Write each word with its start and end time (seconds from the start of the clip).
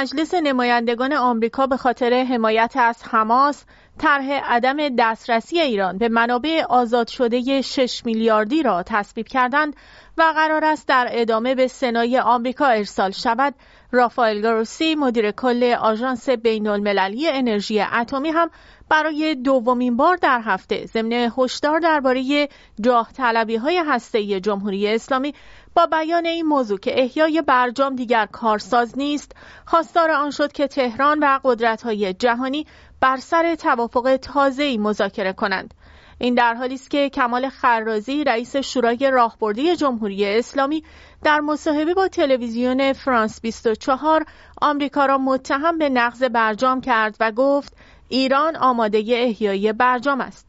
مجلس 0.00 0.34
نمایندگان 0.34 1.12
آمریکا 1.12 1.66
به 1.66 1.76
خاطر 1.76 2.24
حمایت 2.30 2.72
از 2.76 3.02
حماس 3.02 3.64
طرح 3.98 4.32
عدم 4.32 4.96
دسترسی 4.98 5.60
ایران 5.60 5.98
به 5.98 6.08
منابع 6.08 6.64
آزاد 6.68 7.08
شده 7.08 7.62
6 7.62 8.02
میلیاردی 8.04 8.62
را 8.62 8.82
تصویب 8.82 9.28
کردند 9.28 9.76
و 10.18 10.22
قرار 10.22 10.64
است 10.64 10.88
در 10.88 11.08
ادامه 11.10 11.54
به 11.54 11.66
سنای 11.66 12.18
آمریکا 12.18 12.66
ارسال 12.66 13.10
شود. 13.10 13.54
رافائل 13.92 14.40
گروسی 14.40 14.94
مدیر 14.94 15.30
کل 15.30 15.74
آژانس 15.80 16.28
بین 16.28 16.66
المللی 16.66 17.28
انرژی 17.28 17.80
اتمی 17.80 18.28
هم 18.28 18.50
برای 18.88 19.34
دومین 19.34 19.96
بار 19.96 20.16
در 20.16 20.40
هفته 20.44 20.86
ضمن 20.86 21.32
هشدار 21.38 21.78
درباره 21.78 22.48
جاه 22.80 23.12
طلبی 23.12 23.56
های 23.56 23.82
هسته 23.86 24.40
جمهوری 24.40 24.88
اسلامی 24.88 25.34
با 25.74 25.86
بیان 25.86 26.26
این 26.26 26.46
موضوع 26.46 26.78
که 26.78 27.02
احیای 27.02 27.42
برجام 27.42 27.96
دیگر 27.96 28.26
کارساز 28.26 28.98
نیست 28.98 29.32
خواستار 29.66 30.10
آن 30.10 30.30
شد 30.30 30.52
که 30.52 30.66
تهران 30.66 31.18
و 31.22 31.38
های 31.84 32.14
جهانی 32.14 32.66
بر 33.00 33.16
سر 33.16 33.54
توافق 33.54 34.16
تازه‌ای 34.16 34.78
مذاکره 34.78 35.32
کنند. 35.32 35.74
این 36.22 36.34
در 36.34 36.54
حالی 36.54 36.74
است 36.74 36.90
که 36.90 37.08
کمال 37.08 37.48
خرازی 37.48 38.24
رئیس 38.24 38.56
شورای 38.56 39.10
راهبردی 39.10 39.76
جمهوری 39.76 40.26
اسلامی 40.26 40.84
در 41.22 41.40
مصاحبه 41.40 41.94
با 41.94 42.08
تلویزیون 42.08 42.92
فرانس 42.92 43.40
24 43.40 44.24
آمریکا 44.62 45.06
را 45.06 45.18
متهم 45.18 45.78
به 45.78 45.88
نقض 45.88 46.22
برجام 46.22 46.80
کرد 46.80 47.16
و 47.20 47.32
گفت 47.32 47.76
ایران 48.08 48.56
آماده 48.56 48.98
احیای 48.98 49.72
برجام 49.72 50.20
است. 50.20 50.48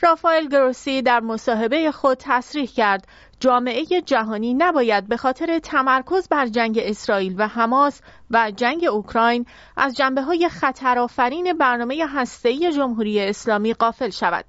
رافائل 0.00 0.48
گروسی 0.48 1.02
در 1.02 1.20
مصاحبه 1.20 1.92
خود 1.92 2.18
تصریح 2.20 2.66
کرد 2.66 3.08
جامعه 3.40 3.84
جهانی 3.84 4.54
نباید 4.54 5.08
به 5.08 5.16
خاطر 5.16 5.58
تمرکز 5.58 6.28
بر 6.28 6.46
جنگ 6.46 6.78
اسرائیل 6.82 7.34
و 7.38 7.48
حماس 7.48 8.00
و 8.30 8.50
جنگ 8.56 8.84
اوکراین 8.84 9.46
از 9.76 9.96
جنبه 9.96 10.22
های 10.22 10.48
خطرآفرین 10.48 11.52
برنامه 11.52 12.06
هسته‌ای 12.08 12.72
جمهوری 12.72 13.20
اسلامی 13.20 13.74
غافل 13.74 14.10
شود. 14.10 14.44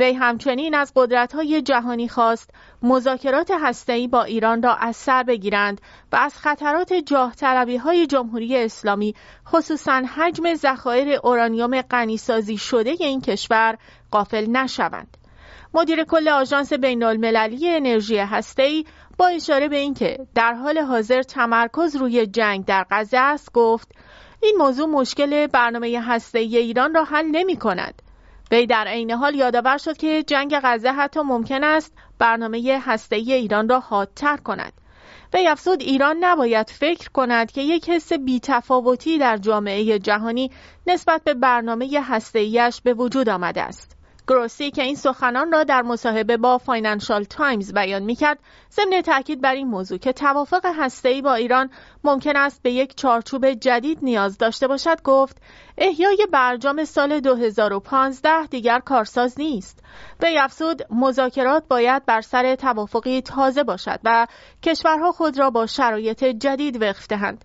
وی 0.00 0.12
همچنین 0.12 0.74
از 0.74 0.92
های 1.34 1.62
جهانی 1.62 2.08
خواست 2.08 2.50
مذاکرات 2.82 3.50
هسته‌ای 3.62 4.08
با 4.08 4.22
ایران 4.22 4.62
را 4.62 4.74
از 4.74 4.96
سر 4.96 5.22
بگیرند 5.22 5.80
و 6.12 6.16
از 6.16 6.38
خطرات 6.38 6.92
جاه 6.92 7.32
های 7.84 8.06
جمهوری 8.06 8.56
اسلامی 8.56 9.14
خصوصا 9.48 10.02
حجم 10.16 10.54
ذخایر 10.54 11.18
اورانیوم 11.24 11.82
غنیسازی 11.82 12.56
شده 12.56 12.90
این 12.90 13.20
کشور 13.20 13.78
غافل 14.12 14.46
نشوند. 14.46 15.16
مدیر 15.74 16.04
کل 16.04 16.28
آژانس 16.28 16.72
بین 16.72 17.02
المللی 17.02 17.68
انرژی 17.68 18.18
هسته‌ای 18.18 18.84
با 19.18 19.26
اشاره 19.26 19.68
به 19.68 19.76
اینکه 19.76 20.18
در 20.34 20.54
حال 20.54 20.78
حاضر 20.78 21.22
تمرکز 21.22 21.96
روی 21.96 22.26
جنگ 22.26 22.64
در 22.64 22.86
غزه 22.90 23.18
است 23.18 23.52
گفت 23.52 23.88
این 24.42 24.54
موضوع 24.58 24.88
مشکل 24.88 25.46
برنامه 25.46 26.00
هسته‌ای 26.00 26.56
ایران 26.56 26.94
را 26.94 27.04
حل 27.04 27.26
نمی 27.26 27.56
کند. 27.56 28.02
وی 28.50 28.66
در 28.66 28.88
عین 28.88 29.10
حال 29.10 29.34
یادآور 29.34 29.78
شد 29.78 29.96
که 29.96 30.22
جنگ 30.22 30.60
غزه 30.62 30.92
حتی 30.92 31.20
ممکن 31.20 31.64
است 31.64 31.92
برنامه 32.18 32.80
هسته‌ای 32.84 33.32
ایران 33.32 33.68
را 33.68 33.80
حادتر 33.80 34.36
کند. 34.36 34.72
وی 35.34 35.46
افزود 35.46 35.80
ایران 35.82 36.16
نباید 36.20 36.70
فکر 36.70 37.10
کند 37.10 37.52
که 37.52 37.60
یک 37.62 37.90
حس 37.90 38.12
بیتفاوتی 38.12 39.18
در 39.18 39.36
جامعه 39.36 39.98
جهانی 39.98 40.50
نسبت 40.86 41.24
به 41.24 41.34
برنامه 41.34 42.00
هسته‌ایش 42.02 42.80
به 42.80 42.94
وجود 42.94 43.28
آمده 43.28 43.62
است. 43.62 43.99
گروسی 44.30 44.70
که 44.70 44.82
این 44.82 44.94
سخنان 44.94 45.52
را 45.52 45.64
در 45.64 45.82
مصاحبه 45.82 46.36
با 46.36 46.58
فاینانشال 46.58 47.24
تایمز 47.24 47.72
بیان 47.72 48.02
می‌کرد 48.02 48.38
ضمن 48.72 49.00
تاکید 49.02 49.40
بر 49.40 49.54
این 49.54 49.68
موضوع 49.68 49.98
که 49.98 50.12
توافق 50.12 50.66
هسته‌ای 50.76 51.22
با 51.22 51.34
ایران 51.34 51.70
ممکن 52.04 52.36
است 52.36 52.62
به 52.62 52.72
یک 52.72 52.96
چارچوب 52.96 53.50
جدید 53.50 53.98
نیاز 54.02 54.38
داشته 54.38 54.68
باشد 54.68 55.02
گفت 55.02 55.36
احیای 55.78 56.26
برجام 56.32 56.84
سال 56.84 57.20
2015 57.20 58.46
دیگر 58.46 58.78
کارساز 58.78 59.40
نیست. 59.40 59.82
وی 60.18 60.44
افزود 60.44 60.82
مذاکرات 60.90 61.64
باید 61.68 62.06
بر 62.06 62.20
سر 62.20 62.54
توافقی 62.54 63.20
تازه 63.20 63.62
باشد 63.62 64.00
و 64.04 64.26
کشورها 64.62 65.12
خود 65.12 65.38
را 65.38 65.50
با 65.50 65.66
شرایط 65.66 66.24
جدید 66.24 66.82
وفق 66.82 67.06
دهند. 67.06 67.44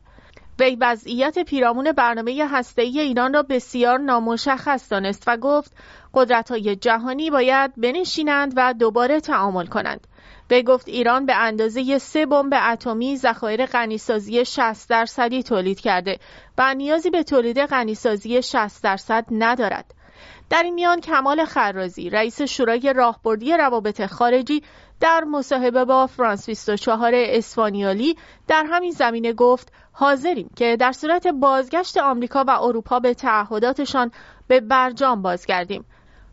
وی 0.60 0.78
وضعیت 0.82 1.40
پیرامون 1.40 1.92
برنامه 1.92 2.48
هسته‌ای 2.52 3.00
ایران 3.00 3.34
را 3.34 3.44
بسیار 3.44 4.00
نامشخص 4.00 4.92
دانست 4.92 5.24
و 5.28 5.38
گفت 5.38 5.72
قدرت‌های 6.14 6.76
جهانی 6.76 7.30
باید 7.30 7.72
بنشینند 7.78 8.54
و 8.56 8.74
دوباره 8.74 9.20
تعامل 9.20 9.66
کنند. 9.66 10.08
وی 10.50 10.64
گفت 10.64 10.88
ایران 10.88 11.26
به 11.26 11.36
اندازه 11.36 11.98
سه 11.98 12.26
بمب 12.26 12.54
اتمی 12.72 13.18
ذخایر 13.18 13.66
غنیسازی 13.66 14.46
60 14.46 14.90
درصدی 14.90 15.44
تولید 15.44 15.80
کرده 15.80 16.20
و 16.58 16.74
نیازی 16.74 17.10
به 17.10 17.24
تولید 17.24 17.60
غنیسازی 17.60 18.42
60 18.42 18.84
درصد 18.84 19.26
ندارد. 19.32 19.94
در 20.50 20.64
این 20.64 20.74
میان 20.74 21.02
کمال 21.02 21.46
خرازی 21.46 22.10
رئیس 22.10 22.42
شورای 22.42 22.94
راهبردی 22.96 23.54
روابط 23.54 24.06
خارجی 24.06 24.64
در 25.00 25.24
مصاحبه 25.24 25.86
با 25.86 26.08
فرانس 26.08 26.46
24 26.46 27.12
اسپانیالی 27.16 28.18
در 28.48 28.66
همین 28.70 28.92
زمینه 28.92 29.34
گفت 29.34 29.72
حاضریم 29.92 30.50
که 30.56 30.78
در 30.80 30.92
صورت 30.92 31.28
بازگشت 31.28 31.98
آمریکا 31.98 32.44
و 32.48 32.50
اروپا 32.50 33.00
به 33.00 33.14
تعهداتشان 33.14 34.12
به 34.48 34.60
برجام 34.60 35.22
بازگردیم. 35.22 35.86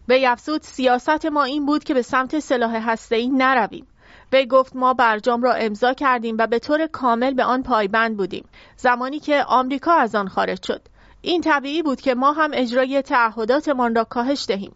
وی 0.09 0.27
افزود 0.27 0.63
سیاست 0.63 1.27
ما 1.27 1.45
این 1.45 1.67
بود 1.67 1.85
که 1.85 1.95
به 1.95 2.03
سمت 2.03 2.39
سلاح 2.39 2.91
هسته‌ای 2.91 3.29
نرویم. 3.29 3.87
وی 4.33 4.47
گفت 4.47 4.77
ما 4.77 4.95
برجام 4.95 5.43
را 5.43 5.53
امضا 5.53 5.95
کردیم 5.95 6.37
و 6.39 6.47
به 6.47 6.59
طور 6.59 6.87
کامل 6.87 7.35
به 7.35 7.45
آن 7.45 7.63
پایبند 7.63 8.17
بودیم. 8.17 8.49
زمانی 8.77 9.19
که 9.19 9.45
آمریکا 9.45 9.93
از 9.93 10.15
آن 10.15 10.29
خارج 10.29 10.67
شد. 10.67 10.83
این 11.21 11.41
طبیعی 11.41 11.83
بود 11.83 12.01
که 12.01 12.15
ما 12.15 12.33
هم 12.33 12.51
اجرای 12.55 13.03
تعهداتمان 13.03 13.95
را 13.95 14.05
کاهش 14.05 14.45
دهیم. 14.49 14.73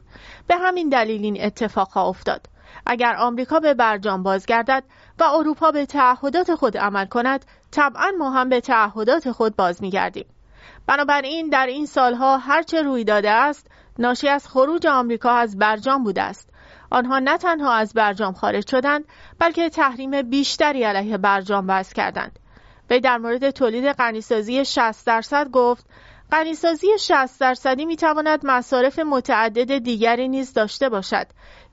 به 0.47 0.57
همین 0.57 0.89
دلیل 0.89 1.23
این 1.23 1.45
اتفاق 1.45 1.97
افتاد. 1.97 2.47
اگر 2.87 3.17
آمریکا 3.17 3.61
به 3.61 3.75
برجام 3.75 4.23
بازگردد 4.23 4.85
و 5.19 5.25
اروپا 5.25 5.71
به 5.71 5.87
تعهدات 5.87 6.55
خود 6.55 6.79
عمل 6.79 7.07
کند 7.07 7.45
طبعا 7.71 8.13
ما 8.19 8.31
هم 8.31 8.49
به 8.49 8.61
تعهدات 8.61 9.31
خود 9.33 9.57
باز 9.57 9.83
میگردیم. 9.83 10.27
بنابراین 10.87 11.49
در 11.49 11.67
این 11.67 11.87
سالها 11.87 12.39
هرچه 12.39 12.83
روی 12.83 13.05
داده 13.05 13.31
است 13.31 13.67
ناشی 13.99 14.29
از 14.29 14.49
خروج 14.49 14.87
آمریکا 14.87 15.31
از 15.31 15.59
برجام 15.59 16.05
بوده 16.05 16.23
است. 16.23 16.51
آنها 16.91 17.19
نه 17.19 17.39
تنها 17.39 17.73
از 17.73 17.93
برجام 17.95 18.35
خارج 18.35 18.71
شدند 18.71 19.05
بلکه 19.39 19.69
تحریم 19.69 20.23
بیشتری 20.23 20.85
علیه 20.85 21.19
برجام 21.19 21.65
وضع 21.69 21.95
کردند. 21.95 22.39
وی 22.91 23.01
در 23.01 23.19
مورد 23.19 23.51
تولید 23.51 23.93
غنیسازی 23.93 24.65
60 24.65 25.07
درصد 25.07 25.51
گفت 25.51 25.87
غنیسازی 26.33 26.87
60 26.99 27.41
درصدی 27.41 27.85
می 27.85 27.97
تواند 27.97 28.47
مصارف 28.47 28.99
متعدد 28.99 29.79
دیگری 29.79 30.29
نیز 30.29 30.53
داشته 30.53 30.89
باشد. 30.89 31.27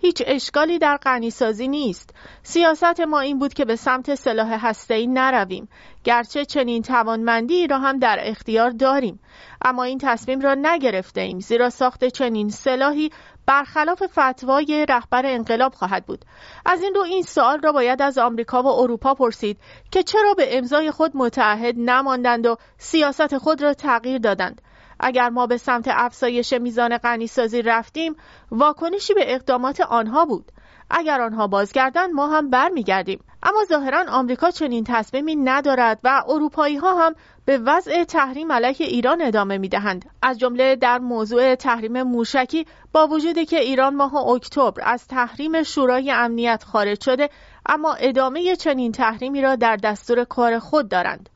هیچ 0.03 0.23
اشکالی 0.25 0.79
در 0.79 0.97
غنیسازی 0.97 1.67
نیست. 1.67 2.15
سیاست 2.43 2.99
ما 2.99 3.19
این 3.19 3.39
بود 3.39 3.53
که 3.53 3.65
به 3.65 3.75
سمت 3.75 4.15
سلاح 4.15 4.67
هسته‌ای 4.67 5.07
نرویم. 5.07 5.69
گرچه 6.03 6.45
چنین 6.45 6.81
توانمندی 6.81 7.67
را 7.67 7.79
هم 7.79 7.99
در 7.99 8.17
اختیار 8.19 8.69
داریم. 8.69 9.19
اما 9.65 9.83
این 9.83 9.97
تصمیم 9.97 10.39
را 10.39 10.55
نگرفته 10.61 11.21
ایم 11.21 11.39
زیرا 11.39 11.69
ساخت 11.69 12.05
چنین 12.05 12.49
سلاحی 12.49 13.09
برخلاف 13.45 14.03
فتوای 14.19 14.85
رهبر 14.89 15.25
انقلاب 15.25 15.73
خواهد 15.73 16.05
بود 16.05 16.25
از 16.65 16.83
این 16.83 16.93
رو 16.95 17.01
این 17.01 17.23
سوال 17.23 17.59
را 17.61 17.71
باید 17.71 18.01
از 18.01 18.17
آمریکا 18.17 18.63
و 18.63 18.67
اروپا 18.67 19.13
پرسید 19.13 19.57
که 19.91 20.03
چرا 20.03 20.33
به 20.33 20.57
امضای 20.57 20.91
خود 20.91 21.11
متحد 21.15 21.75
نماندند 21.77 22.45
و 22.45 22.56
سیاست 22.77 23.38
خود 23.38 23.61
را 23.61 23.73
تغییر 23.73 24.17
دادند 24.17 24.61
اگر 25.03 25.29
ما 25.29 25.47
به 25.47 25.57
سمت 25.57 25.88
افزایش 25.88 26.53
میزان 26.53 26.97
غنیسازی 26.97 27.61
رفتیم 27.61 28.15
واکنشی 28.51 29.13
به 29.13 29.35
اقدامات 29.35 29.81
آنها 29.81 30.25
بود 30.25 30.51
اگر 30.89 31.21
آنها 31.21 31.47
بازگردند 31.47 32.13
ما 32.13 32.27
هم 32.27 32.50
برمیگردیم 32.50 33.19
اما 33.44 33.63
ظاهرا 33.69 34.05
آمریکا 34.09 34.51
چنین 34.51 34.83
تصمیمی 34.83 35.35
ندارد 35.35 36.00
و 36.03 36.23
اروپایی 36.27 36.75
ها 36.75 37.05
هم 37.05 37.15
به 37.45 37.57
وضع 37.57 38.03
تحریم 38.03 38.51
علیه 38.51 38.75
ایران 38.79 39.21
ادامه 39.21 39.57
می 39.57 39.69
دهند. 39.69 40.05
از 40.21 40.39
جمله 40.39 40.75
در 40.75 41.00
موضوع 41.00 41.56
تحریم 41.56 42.03
موشکی 42.03 42.65
با 42.94 43.07
وجودی 43.07 43.45
که 43.45 43.59
ایران 43.59 43.95
ماه 43.95 44.15
اکتبر 44.15 44.81
از 44.85 45.07
تحریم 45.07 45.63
شورای 45.63 46.11
امنیت 46.11 46.63
خارج 46.63 47.03
شده 47.03 47.29
اما 47.65 47.94
ادامه 47.94 48.56
چنین 48.56 48.91
تحریمی 48.91 49.41
را 49.41 49.56
در 49.56 49.75
دستور 49.75 50.23
کار 50.23 50.59
خود 50.59 50.89
دارند. 50.89 51.29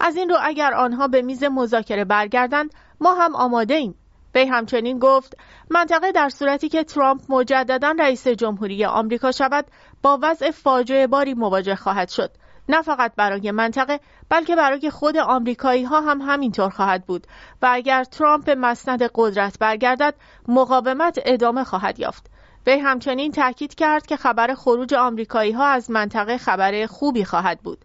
از 0.00 0.16
این 0.16 0.28
رو 0.28 0.36
اگر 0.42 0.74
آنها 0.74 1.08
به 1.08 1.22
میز 1.22 1.44
مذاکره 1.44 2.04
برگردند 2.04 2.74
ما 3.00 3.14
هم 3.14 3.36
آماده 3.36 3.74
ایم. 3.74 3.94
وی 4.34 4.46
همچنین 4.46 4.98
گفت 4.98 5.36
منطقه 5.70 6.12
در 6.12 6.28
صورتی 6.28 6.68
که 6.68 6.84
ترامپ 6.84 7.20
مجددا 7.28 7.94
رئیس 7.98 8.28
جمهوری 8.28 8.84
آمریکا 8.84 9.32
شود 9.32 9.64
با 10.02 10.18
وضع 10.22 10.50
فاجعه 10.50 11.06
باری 11.06 11.34
مواجه 11.34 11.74
خواهد 11.74 12.08
شد 12.08 12.30
نه 12.68 12.82
فقط 12.82 13.12
برای 13.16 13.50
منطقه 13.50 14.00
بلکه 14.28 14.56
برای 14.56 14.90
خود 14.90 15.16
آمریکایی 15.16 15.84
ها 15.84 16.00
هم 16.00 16.20
همینطور 16.20 16.70
خواهد 16.70 17.06
بود 17.06 17.26
و 17.62 17.68
اگر 17.72 18.04
ترامپ 18.04 18.44
به 18.44 18.54
مسند 18.54 19.10
قدرت 19.14 19.58
برگردد 19.58 20.14
مقاومت 20.48 21.18
ادامه 21.24 21.64
خواهد 21.64 22.00
یافت 22.00 22.30
وی 22.66 22.78
همچنین 22.78 23.32
تاکید 23.32 23.74
کرد 23.74 24.06
که 24.06 24.16
خبر 24.16 24.54
خروج 24.54 24.94
آمریکایی 24.94 25.52
ها 25.52 25.66
از 25.66 25.90
منطقه 25.90 26.38
خبر 26.38 26.86
خوبی 26.86 27.24
خواهد 27.24 27.60
بود. 27.60 27.78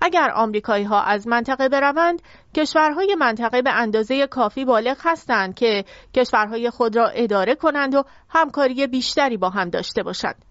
اگر 0.00 0.30
آمریکایی 0.30 0.84
ها 0.84 1.02
از 1.02 1.26
منطقه 1.26 1.68
بروند، 1.68 2.22
کشورهای 2.54 3.14
منطقه 3.14 3.62
به 3.62 3.72
اندازه 3.72 4.26
کافی 4.26 4.64
بالغ 4.64 4.96
هستند 5.00 5.54
که 5.54 5.84
کشورهای 6.14 6.70
خود 6.70 6.96
را 6.96 7.08
اداره 7.08 7.54
کنند 7.54 7.94
و 7.94 8.04
همکاری 8.28 8.86
بیشتری 8.86 9.36
با 9.36 9.50
هم 9.50 9.68
داشته 9.68 10.02
باشند. 10.02 10.44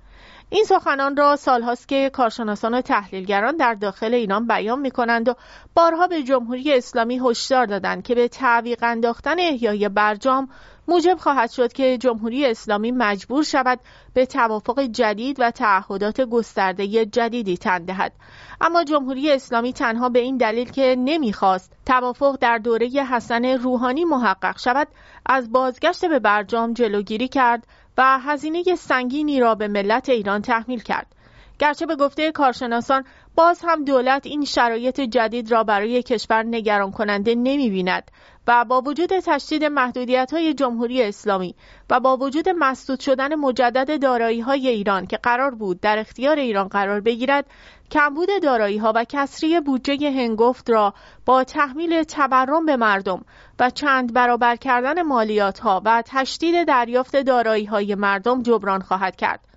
این 0.51 0.63
سخنان 0.63 1.17
را 1.17 1.35
سالهاست 1.35 1.87
که 1.87 2.09
کارشناسان 2.09 2.73
و 2.73 2.81
تحلیلگران 2.81 3.57
در 3.57 3.73
داخل 3.73 4.13
ایران 4.13 4.47
بیان 4.47 4.79
می 4.79 4.91
کنند 4.91 5.29
و 5.29 5.33
بارها 5.75 6.07
به 6.07 6.23
جمهوری 6.23 6.73
اسلامی 6.73 7.21
هشدار 7.25 7.65
دادند 7.65 8.03
که 8.03 8.15
به 8.15 8.27
تعویق 8.27 8.83
انداختن 8.83 9.39
احیای 9.39 9.89
برجام 9.89 10.49
موجب 10.87 11.17
خواهد 11.19 11.51
شد 11.51 11.73
که 11.73 11.97
جمهوری 11.97 12.45
اسلامی 12.45 12.91
مجبور 12.91 13.43
شود 13.43 13.79
به 14.13 14.25
توافق 14.25 14.79
جدید 14.79 15.37
و 15.39 15.51
تعهدات 15.51 16.21
گسترده 16.21 17.05
جدیدی 17.05 17.57
تن 17.57 17.85
دهد. 17.85 18.13
اما 18.61 18.83
جمهوری 18.83 19.31
اسلامی 19.31 19.73
تنها 19.73 20.09
به 20.09 20.19
این 20.19 20.37
دلیل 20.37 20.71
که 20.71 20.95
نمی‌خواست 20.99 21.73
توافق 21.85 22.37
در 22.41 22.57
دوره 22.57 22.87
حسن 22.87 23.45
روحانی 23.45 24.05
محقق 24.05 24.59
شود 24.59 24.87
از 25.31 25.51
بازگشت 25.51 26.05
به 26.05 26.19
برجام 26.19 26.73
جلوگیری 26.73 27.27
کرد 27.27 27.67
و 27.97 28.19
هزینه 28.19 28.63
سنگینی 28.75 29.39
را 29.39 29.55
به 29.55 29.67
ملت 29.67 30.09
ایران 30.09 30.41
تحمیل 30.41 30.79
کرد. 30.79 31.15
گرچه 31.59 31.85
به 31.85 31.95
گفته 31.95 32.31
کارشناسان 32.31 33.03
باز 33.35 33.61
هم 33.63 33.85
دولت 33.85 34.25
این 34.25 34.45
شرایط 34.45 35.01
جدید 35.01 35.51
را 35.51 35.63
برای 35.63 36.03
کشور 36.03 36.43
نگران 36.43 36.91
کننده 36.91 37.35
نمی 37.35 37.69
بیند 37.69 38.11
و 38.47 38.65
با 38.65 38.81
وجود 38.81 39.09
تشدید 39.19 39.63
محدودیت 39.63 40.33
های 40.33 40.53
جمهوری 40.53 41.03
اسلامی 41.03 41.55
و 41.89 41.99
با 41.99 42.17
وجود 42.17 42.49
مسدود 42.49 42.99
شدن 42.99 43.35
مجدد 43.35 44.01
دارایی 44.01 44.39
های 44.39 44.67
ایران 44.67 45.07
که 45.07 45.17
قرار 45.17 45.55
بود 45.55 45.79
در 45.79 45.99
اختیار 45.99 46.39
ایران 46.39 46.67
قرار 46.67 47.01
بگیرد 47.01 47.45
کمبود 47.91 48.29
دارایی 48.43 48.77
ها 48.77 48.93
و 48.95 49.05
کسری 49.09 49.59
بودجه 49.59 50.11
هنگفت 50.11 50.69
را 50.69 50.93
با 51.25 51.43
تحمیل 51.43 52.03
تورم 52.03 52.65
به 52.65 52.75
مردم 52.75 53.25
و 53.59 53.69
چند 53.69 54.13
برابر 54.13 54.55
کردن 54.55 55.01
مالیات 55.01 55.59
ها 55.59 55.81
و 55.85 56.03
تشدید 56.05 56.67
دریافت 56.67 57.15
دارایی 57.15 57.65
های 57.65 57.95
مردم 57.95 58.43
جبران 58.43 58.81
خواهد 58.81 59.15
کرد. 59.15 59.48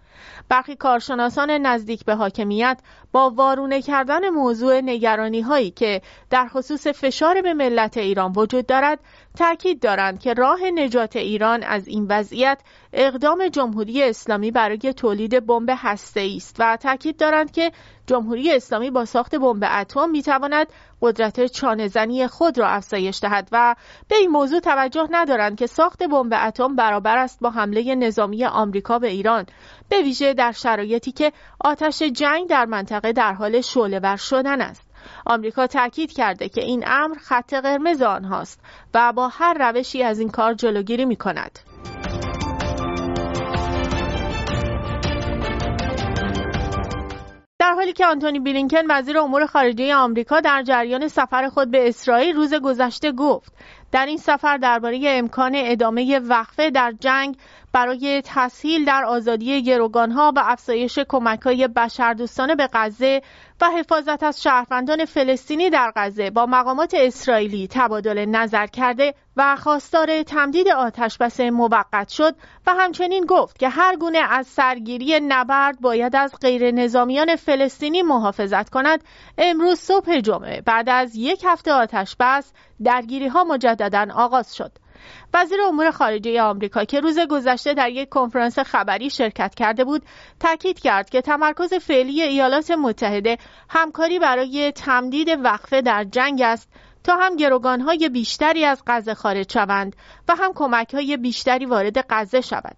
برخی 0.49 0.77
کارشناسان 0.77 1.51
نزدیک 1.51 2.05
به 2.05 2.15
حاکمیت 2.15 2.81
با 3.13 3.31
وارونه 3.31 3.83
کردن 3.83 4.29
موضوع 4.29 4.81
نگرانی 4.81 5.41
هایی 5.41 5.71
که 5.71 6.03
در 6.31 6.49
خصوص 6.49 6.87
فشار 6.87 7.43
به 7.43 7.55
ملت 7.55 7.97
ایران 7.97 8.33
وجود 8.37 8.67
دارد 8.67 8.99
تاکید 9.39 9.81
دارند 9.81 10.21
که 10.21 10.35
راه 10.35 10.61
نجات 10.75 11.17
ایران 11.17 11.63
از 11.63 11.89
این 11.89 12.07
وضعیت 12.09 12.61
اقدام 12.93 13.49
جمهوری 13.49 14.03
اسلامی 14.03 14.51
برای 14.51 14.93
تولید 14.97 15.47
بمب 15.47 15.71
هسته 15.77 16.29
است 16.37 16.57
و 16.59 16.77
تاکید 16.77 17.17
دارند 17.17 17.53
که 17.53 17.73
جمهوری 18.07 18.53
اسلامی 18.53 18.91
با 18.91 19.05
ساخت 19.05 19.35
بمب 19.35 19.65
اتم 19.81 20.11
می‌تواند 20.11 20.67
قدرت 21.03 21.47
چانهزنی 21.47 22.27
خود 22.27 22.59
را 22.59 22.69
افزایش 22.69 23.21
دهد 23.23 23.49
و 23.53 23.75
به 24.09 24.17
این 24.17 24.31
موضوع 24.31 24.61
توجه 24.61 25.09
ندارند 25.11 25.59
که 25.59 25.67
ساخت 25.67 26.03
بمب 26.03 26.33
اتم 26.47 26.77
برابر 26.77 27.19
است 27.19 27.41
با 27.41 27.51
حمله 27.51 27.95
نظامی 27.95 28.45
آمریکا 28.45 28.99
به 28.99 29.09
ایران 29.09 29.47
به 29.89 30.03
ویژه 30.03 30.35
در 30.35 30.53
شرایطی 30.53 31.13
که 31.13 31.33
آتش 31.65 32.03
جنگ 32.03 32.49
در 32.49 32.65
منطقه 32.65 33.13
در 33.13 33.33
حال 33.33 33.61
شعله 33.61 34.17
شدن 34.17 34.61
است 34.61 34.93
آمریکا 35.27 35.67
تاکید 35.67 36.13
کرده 36.13 36.49
که 36.49 36.61
این 36.65 36.85
امر 36.87 37.19
خط 37.19 37.55
قرمز 37.55 38.03
آنهاست 38.03 38.61
و 38.95 39.13
با 39.13 39.29
هر 39.29 39.55
روشی 39.59 40.03
از 40.03 40.19
این 40.19 40.31
کار 40.31 40.55
جلوگیری 40.55 41.05
می 41.05 41.17
کند. 41.17 41.72
در 47.73 47.77
حالی 47.77 47.93
که 47.93 48.07
آنتونی 48.07 48.39
بلینکن 48.39 48.83
وزیر 48.91 49.19
امور 49.19 49.47
خارجه 49.47 49.95
آمریکا 49.95 50.41
در 50.41 50.63
جریان 50.63 51.09
سفر 51.09 51.49
خود 51.49 51.71
به 51.71 51.89
اسرائیل 51.89 52.37
روز 52.37 52.55
گذشته 52.55 53.13
گفت 53.13 53.53
در 53.93 54.07
این 54.07 54.17
سفر 54.17 54.57
درباره 54.57 55.01
امکان 55.05 55.53
ادامه 55.57 56.19
وقفه 56.19 56.71
در 56.71 56.95
جنگ 57.01 57.37
برای 57.73 58.23
تسهیل 58.25 58.85
در 58.85 59.05
آزادی 59.05 59.63
گروگانها 59.63 60.33
و 60.37 60.43
افزایش 60.45 60.99
کمک‌های 60.99 61.69
بشردوستانه 61.69 62.55
به 62.55 62.69
غزه 62.73 63.23
و 63.61 63.71
حفاظت 63.71 64.23
از 64.23 64.43
شهروندان 64.43 65.05
فلسطینی 65.05 65.71
در 65.71 65.93
غزه 65.97 66.31
با 66.31 66.47
مقامات 66.47 66.95
اسرائیلی 66.95 67.69
تبادل 67.71 68.25
نظر 68.25 68.67
کرده 68.67 69.15
و 69.37 69.57
خواستار 69.57 70.23
تمدید 70.23 70.69
آتش 70.69 71.19
بس 71.19 71.41
موقت 71.41 72.09
شد 72.09 72.35
و 72.67 72.75
همچنین 72.75 73.25
گفت 73.27 73.59
که 73.59 73.69
هر 73.69 73.97
گونه 73.97 74.19
از 74.19 74.47
سرگیری 74.47 75.21
نبرد 75.21 75.81
باید 75.81 76.17
از 76.17 76.35
غیر 76.41 76.71
نظامیان 76.71 77.37
فلسطینی 77.37 78.03
محافظت 78.03 78.71
کند. 78.71 79.05
امروز 79.39 79.79
صبح 79.79 80.21
جمعه 80.21 80.61
بعد 80.61 80.89
از 80.89 81.17
یک 81.17 81.43
هفته 81.45 81.73
آتش 81.73 82.17
بس 82.21 82.53
درگیری 82.85 83.27
ها 83.27 83.45
مجددا 83.45 84.07
آغاز 84.15 84.57
شد. 84.57 84.73
وزیر 85.35 85.59
امور 85.69 85.91
خارجه 85.91 86.43
آمریکا 86.43 86.85
که 86.85 87.01
روز 87.01 87.19
گذشته 87.19 87.75
در 87.75 87.91
یک 87.91 88.09
کنفرانس 88.09 88.59
خبری 88.59 89.11
شرکت 89.11 89.55
کرده 89.55 89.85
بود 89.85 90.03
تاکید 90.41 90.81
کرد 90.81 91.11
که 91.11 91.21
تمرکز 91.21 91.75
فعلی 91.75 92.23
ایالات 92.23 92.71
متحده 92.71 93.39
همکاری 93.69 94.19
برای 94.19 94.73
تمدید 94.73 95.29
وقفه 95.29 95.81
در 95.81 96.05
جنگ 96.05 96.43
است 96.43 96.69
تا 97.05 97.17
هم 97.17 97.37
گروگانهای 97.37 98.09
بیشتری 98.09 98.65
از 98.65 98.83
غزه 98.87 99.15
خارج 99.15 99.53
شوند 99.53 99.97
و 100.29 100.35
هم 100.35 100.53
کمکهای 100.55 101.17
بیشتری 101.17 101.67
وارد 101.67 102.07
غزه 102.11 102.41
شود. 102.41 102.77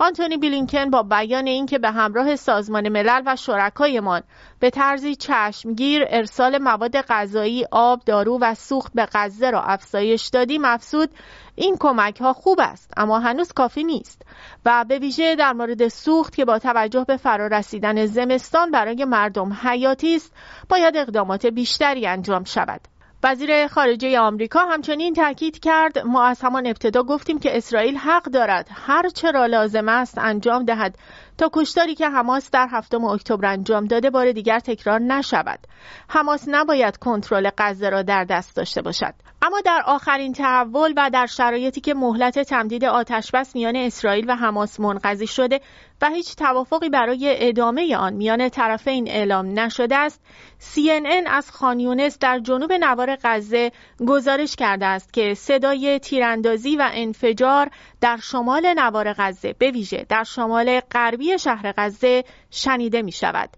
آنتونی 0.00 0.36
بلینکن 0.36 0.90
با 0.90 1.02
بیان 1.02 1.46
اینکه 1.46 1.78
به 1.78 1.90
همراه 1.90 2.36
سازمان 2.36 2.88
ملل 2.88 3.22
و 3.26 3.36
شرکایمان 3.36 4.22
به 4.60 4.70
طرزی 4.70 5.16
چشمگیر 5.16 6.04
ارسال 6.08 6.58
مواد 6.58 7.00
غذایی، 7.00 7.64
آب، 7.70 8.00
دارو 8.06 8.38
و 8.40 8.54
سوخت 8.54 8.92
به 8.94 9.08
غزه 9.12 9.50
را 9.50 9.62
افزایش 9.62 10.28
دادیم 10.28 10.64
افزود 10.64 11.10
این 11.58 11.76
کمک 11.80 12.20
ها 12.20 12.32
خوب 12.32 12.60
است 12.60 12.92
اما 12.96 13.18
هنوز 13.18 13.52
کافی 13.52 13.84
نیست. 13.84 14.22
و 14.64 14.84
به 14.88 14.98
ویژه 14.98 15.36
در 15.36 15.52
مورد 15.52 15.88
سوخت 15.88 16.36
که 16.36 16.44
با 16.44 16.58
توجه 16.58 17.04
به 17.08 17.16
فرارسیدن 17.16 18.06
زمستان 18.06 18.70
برای 18.70 19.04
مردم 19.04 19.52
حیاتی 19.52 20.16
است 20.16 20.32
باید 20.68 20.96
اقدامات 20.96 21.46
بیشتری 21.46 22.06
انجام 22.06 22.44
شود. 22.44 22.80
وزیر 23.22 23.66
خارجه 23.66 24.20
آمریکا 24.20 24.60
همچنین 24.60 25.14
تاکید 25.14 25.58
کرد 25.58 25.98
ما 25.98 26.24
از 26.24 26.40
همان 26.42 26.66
ابتدا 26.66 27.02
گفتیم 27.02 27.38
که 27.38 27.56
اسرائیل 27.56 27.96
حق 27.96 28.24
دارد 28.24 28.68
هر 28.72 29.08
چرا 29.08 29.46
لازم 29.46 29.88
است 29.88 30.18
انجام 30.18 30.64
دهد. 30.64 30.98
تا 31.38 31.50
کشتاری 31.52 31.94
که 31.94 32.08
حماس 32.08 32.50
در 32.50 32.68
هفتم 32.70 33.04
اکتبر 33.04 33.46
انجام 33.46 33.84
داده 33.84 34.10
بار 34.10 34.32
دیگر 34.32 34.58
تکرار 34.58 35.00
نشود. 35.00 35.58
حماس 36.08 36.44
نباید 36.46 36.96
کنترل 36.96 37.50
غزه 37.58 37.88
را 37.88 38.02
در 38.02 38.24
دست 38.24 38.56
داشته 38.56 38.82
باشد. 38.82 39.14
اما 39.42 39.60
در 39.60 39.82
آخرین 39.86 40.32
تحول 40.32 40.94
و 40.96 41.10
در 41.10 41.26
شرایطی 41.26 41.80
که 41.80 41.94
مهلت 41.94 42.38
تمدید 42.38 42.84
آتشبس 42.84 43.56
میان 43.56 43.76
اسرائیل 43.76 44.30
و 44.30 44.36
حماس 44.36 44.80
منقضی 44.80 45.26
شده 45.26 45.60
و 46.02 46.10
هیچ 46.10 46.36
توافقی 46.36 46.88
برای 46.88 47.48
ادامه 47.48 47.96
آن 47.96 48.12
میان 48.12 48.48
طرفین 48.48 49.08
اعلام 49.08 49.60
نشده 49.60 49.96
است 49.96 50.20
CNN 50.74 51.26
از 51.26 51.50
خانیونس 51.50 52.18
در 52.18 52.38
جنوب 52.38 52.72
نوار 52.72 53.18
غزه 53.24 53.72
گزارش 54.06 54.56
کرده 54.56 54.86
است 54.86 55.12
که 55.12 55.34
صدای 55.34 55.98
تیراندازی 55.98 56.76
و 56.76 56.90
انفجار 56.92 57.70
در 58.00 58.16
شمال 58.16 58.74
نوار 58.76 59.12
غزه 59.18 59.54
به 59.58 59.70
ویژه 59.70 60.06
در 60.08 60.24
شمال 60.24 60.80
غربی 60.80 61.27
شهر 61.36 61.74
غزه 61.76 62.24
شنیده 62.50 63.02
می 63.02 63.12
شود. 63.12 63.50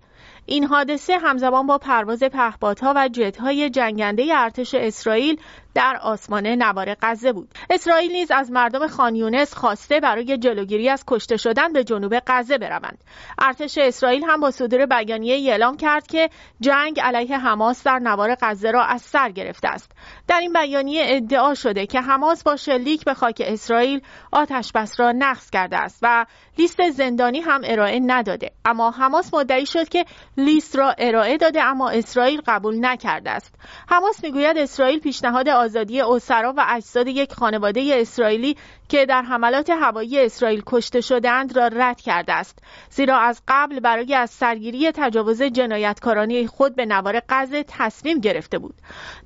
این 0.47 0.65
حادثه 0.65 1.19
همزمان 1.19 1.67
با 1.67 1.79
پرواز 1.79 2.23
پهپادها 2.23 2.93
و 2.97 3.09
جتهای 3.09 3.71
جنگنده 3.71 4.27
ارتش 4.35 4.75
اسرائیل 4.75 5.41
در 5.75 5.99
آسمان 6.03 6.47
نوار 6.47 6.97
غزه 7.03 7.33
بود. 7.33 7.49
اسرائیل 7.71 8.13
نیز 8.13 8.31
از 8.31 8.51
مردم 8.51 8.87
خانیونس 8.87 9.55
خواسته 9.55 10.01
برای 10.01 10.39
جلوگیری 10.39 10.89
از 10.89 11.05
کشته 11.07 11.37
شدن 11.37 11.73
به 11.73 11.85
جنوب 11.85 12.19
غزه 12.27 12.59
بروند. 12.59 13.05
ارتش 13.39 13.79
اسرائیل 13.79 14.25
هم 14.25 14.41
با 14.41 14.51
صدور 14.51 14.87
بیانیه 14.87 15.51
اعلام 15.51 15.77
کرد 15.77 16.07
که 16.07 16.31
جنگ 16.61 17.01
علیه 17.01 17.39
حماس 17.39 17.83
در 17.85 17.99
نوار 17.99 18.37
غزه 18.43 18.71
را 18.71 18.85
از 18.85 19.03
سر 19.03 19.31
گرفته 19.31 19.69
است. 19.69 19.93
در 20.29 20.41
این 20.41 20.53
بیانیه 20.53 21.03
ادعا 21.07 21.55
شده 21.55 21.87
که 21.87 22.01
حماس 22.01 22.43
با 22.43 22.57
شلیک 22.57 23.05
به 23.05 23.15
خاک 23.15 23.43
اسرائیل 23.47 24.01
آتش 24.33 24.73
بس 24.73 25.01
را 25.01 25.13
نقض 25.13 25.51
کرده 25.51 25.77
است 25.77 25.99
و 26.03 26.27
لیست 26.59 26.91
زندانی 26.91 27.41
هم 27.41 27.61
ارائه 27.65 28.01
نداده. 28.07 28.51
اما 28.65 28.91
حماس 28.91 29.35
مدعی 29.35 29.67
شد 29.67 29.89
که 29.89 30.05
لیست 30.37 30.77
را 30.77 30.95
ارائه 30.99 31.37
داده 31.37 31.63
اما 31.63 31.91
اسرائیل 31.91 32.41
قبول 32.47 32.77
نکرده 32.81 33.31
است. 33.31 33.55
حماس 33.89 34.25
می‌گوید 34.25 34.59
اسرائیل 34.59 35.01
پیشنهاد 35.01 35.49
آزادی 35.61 36.01
اسرا 36.01 36.55
و 36.57 36.65
اجساد 36.69 37.09
یک 37.09 37.33
خانواده 37.33 37.91
اسرائیلی 37.95 38.57
که 38.91 39.07
در 39.07 39.23
حملات 39.23 39.71
هوایی 39.71 40.21
اسرائیل 40.21 40.63
کشته 40.67 41.01
شدند 41.01 41.57
را 41.57 41.67
رد 41.67 42.01
کرده 42.01 42.33
است. 42.33 42.59
زیرا 42.91 43.19
از 43.19 43.43
قبل 43.49 43.81
برای 43.81 44.15
از 44.15 44.31
سرگیری 44.31 44.93
تجاوز 44.93 45.43
جنایتکارانه 45.43 46.47
خود 46.47 46.77
به 46.77 46.87
نوار 46.87 47.23
غزه 47.29 47.65
تصمیم 47.69 48.19
گرفته 48.19 48.59
بود. 48.59 48.75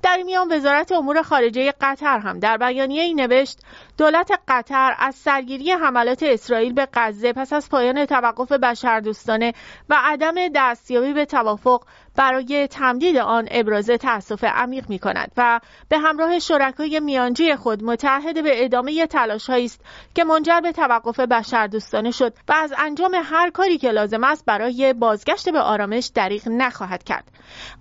در 0.02 0.22
میان 0.22 0.52
وزارت 0.52 0.92
امور 0.92 1.22
خارجه 1.22 1.74
قطر 1.80 2.18
هم 2.18 2.38
در 2.38 2.56
بیانیه 2.56 3.02
ای 3.02 3.14
نوشت 3.14 3.58
دولت 3.98 4.30
قطر 4.48 4.94
از 4.98 5.14
سرگیری 5.14 5.70
حملات 5.70 6.22
اسرائیل 6.22 6.72
به 6.72 6.88
غزه 6.94 7.32
پس 7.32 7.52
از 7.52 7.68
پایان 7.68 8.06
توقف 8.06 8.52
بشردوستانه 8.52 9.52
و 9.88 9.96
عدم 10.04 10.34
دستیابی 10.54 11.12
به 11.12 11.24
توافق 11.24 11.84
برای 12.16 12.66
تمدید 12.66 13.16
آن 13.16 13.48
ابراز 13.50 13.86
تأسف 13.86 14.44
عمیق 14.44 14.90
می 14.90 14.98
کند 14.98 15.32
و 15.36 15.60
به 15.88 15.98
همراه 15.98 16.38
شرکای 16.38 17.00
میانجی 17.00 17.54
خود 17.56 17.84
متحد 17.84 18.42
به 18.42 18.64
ادامه 18.64 19.06
تلاش 19.06 19.50
است 19.62 19.80
که 20.14 20.24
منجر 20.24 20.60
به 20.60 20.72
توقف 20.72 21.20
بشردوستانه 21.20 22.10
شد 22.10 22.32
و 22.48 22.52
از 22.52 22.74
انجام 22.78 23.16
هر 23.24 23.50
کاری 23.50 23.78
که 23.78 23.90
لازم 23.90 24.24
است 24.24 24.44
برای 24.44 24.92
بازگشت 24.92 25.48
به 25.48 25.60
آرامش 25.60 26.10
دریغ 26.14 26.48
نخواهد 26.48 27.04
کرد. 27.04 27.24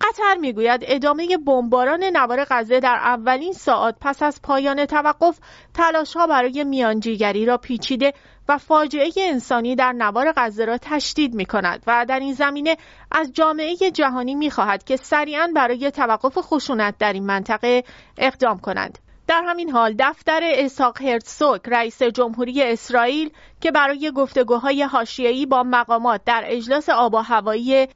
قطر 0.02 0.38
می‌گوید 0.40 0.82
ادامه 0.84 1.38
بمباران 1.38 2.04
نوار 2.04 2.46
غزه 2.50 2.80
در 2.80 2.96
اولین 2.96 3.54
ساعات 3.54 3.96
پس 4.02 4.24
از 4.24 4.42
پایان 4.42 4.86
توقف 4.86 5.40
تلاشها 5.74 6.28
برای 6.28 6.64
میانجیگری 6.64 7.46
را 7.46 7.58
پیچیده 7.58 8.14
و 8.50 8.58
فاجعه 8.58 9.12
انسانی 9.18 9.76
در 9.76 9.92
نوار 9.92 10.34
غزه 10.38 10.66
را 10.66 10.78
تشدید 10.78 11.34
می 11.34 11.46
کند 11.46 11.84
و 11.88 12.06
در 12.10 12.20
این 12.20 12.34
زمینه 12.34 12.78
از 13.12 13.32
جامعه 13.34 13.76
جهانی 13.76 14.36
می 14.36 14.52
خواهد 14.52 14.84
که 14.84 14.98
سریعا 14.98 15.50
برای 15.56 15.92
توقف 15.92 16.38
خشونت 16.38 16.98
در 16.98 17.14
این 17.14 17.26
منطقه 17.26 17.84
اقدام 18.18 18.60
کنند. 18.60 19.00
در 19.28 19.44
همین 19.46 19.70
حال 19.70 19.96
دفتر 20.00 20.42
اساق 20.44 21.02
هرتسوک 21.02 21.62
رئیس 21.66 22.04
جمهوری 22.04 22.64
اسرائیل 22.64 23.30
که 23.62 23.72
برای 23.72 24.12
گفتگوهای 24.16 24.84
حاشیه‌ای 24.84 25.46
با 25.46 25.64
مقامات 25.64 26.22
در 26.26 26.44
اجلاس 26.46 26.90
آب 26.90 27.14
و 27.14 27.18
هوایی 27.18 27.88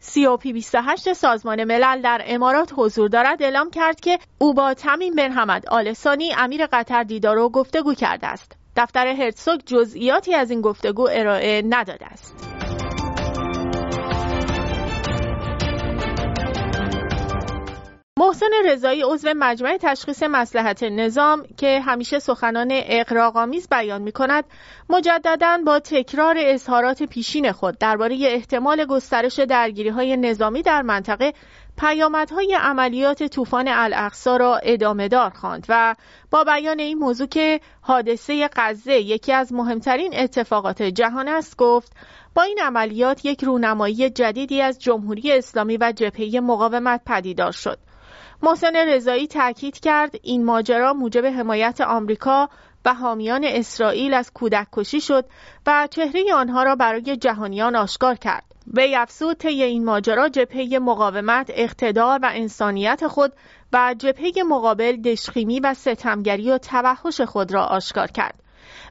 پی 0.41 0.53
28 0.53 1.13
سازمان 1.13 1.63
ملل 1.63 2.01
در 2.01 2.21
امارات 2.25 2.73
حضور 2.75 3.09
دارد 3.09 3.43
اعلام 3.43 3.69
کرد 3.69 3.99
که 3.99 4.19
او 4.37 4.53
با 4.53 4.73
تمیم 4.73 5.15
بن 5.15 5.31
حمد 5.31 5.69
آلسانی 5.69 6.33
امیر 6.37 6.65
قطر 6.65 7.03
دیدار 7.03 7.37
و 7.37 7.49
گفتگو 7.49 7.93
کرده 7.93 8.27
است. 8.27 8.51
دفتر 8.75 9.07
هرتسوک 9.07 9.61
جزئیاتی 9.65 10.35
از 10.35 10.51
این 10.51 10.61
گفتگو 10.61 11.07
ارائه 11.11 11.61
نداده 11.69 12.05
است. 12.05 12.56
محسن 18.19 18.49
رضایی 18.65 19.01
عضو 19.03 19.33
مجمع 19.35 19.77
تشخیص 19.81 20.23
مسلحت 20.23 20.83
نظام 20.83 21.43
که 21.57 21.79
همیشه 21.79 22.19
سخنان 22.19 22.67
اقراق‌آمیز 22.71 23.67
بیان 23.69 24.01
می 24.01 24.11
کند 24.11 24.43
مجددا 24.89 25.57
با 25.65 25.79
تکرار 25.79 26.35
اظهارات 26.39 27.03
پیشین 27.03 27.51
خود 27.51 27.77
درباره 27.77 28.17
احتمال 28.21 28.85
گسترش 28.85 29.39
درگیری 29.39 29.89
های 29.89 30.17
نظامی 30.17 30.61
در 30.61 30.81
منطقه 30.81 31.33
پیامدهای 31.77 32.57
عملیات 32.59 33.23
طوفان 33.23 33.67
الاقصا 33.67 34.37
را 34.37 34.57
ادامه 34.57 35.07
دار 35.07 35.29
خواند 35.29 35.65
و 35.69 35.95
با 36.31 36.43
بیان 36.43 36.79
این 36.79 36.97
موضوع 36.97 37.27
که 37.27 37.61
حادثه 37.81 38.49
غزه 38.55 38.93
یکی 38.93 39.33
از 39.33 39.53
مهمترین 39.53 40.11
اتفاقات 40.19 40.81
جهان 40.81 41.27
است 41.27 41.57
گفت 41.57 41.91
با 42.35 42.43
این 42.43 42.59
عملیات 42.63 43.25
یک 43.25 43.43
رونمایی 43.43 44.09
جدیدی 44.09 44.61
از 44.61 44.79
جمهوری 44.79 45.31
اسلامی 45.31 45.77
و 45.77 45.93
جبهه 45.95 46.39
مقاومت 46.39 47.01
پدیدار 47.05 47.51
شد. 47.51 47.86
محسن 48.41 48.75
رضایی 48.75 49.27
تاکید 49.27 49.79
کرد 49.79 50.15
این 50.23 50.45
ماجرا 50.45 50.93
موجب 50.93 51.25
حمایت 51.25 51.81
آمریکا 51.81 52.49
و 52.85 52.93
حامیان 52.93 53.43
اسرائیل 53.43 54.13
از 54.13 54.31
کودک 54.33 54.67
کشی 54.73 55.01
شد 55.01 55.25
و 55.67 55.87
چهره 55.91 56.33
آنها 56.33 56.63
را 56.63 56.75
برای 56.75 57.17
جهانیان 57.17 57.75
آشکار 57.75 58.15
کرد. 58.15 58.43
وی 58.73 58.95
افزود 58.95 59.37
طی 59.37 59.63
این 59.63 59.85
ماجرا 59.85 60.29
جبهه 60.29 60.79
مقاومت 60.79 61.51
اقتدار 61.53 62.19
و 62.23 62.29
انسانیت 62.33 63.07
خود 63.07 63.33
و 63.73 63.95
جبهه 63.97 64.43
مقابل 64.49 65.01
دشخیمی 65.01 65.59
و 65.59 65.73
ستمگری 65.73 66.51
و 66.51 66.57
توحش 66.57 67.21
خود 67.21 67.53
را 67.53 67.63
آشکار 67.63 68.07
کرد. 68.07 68.39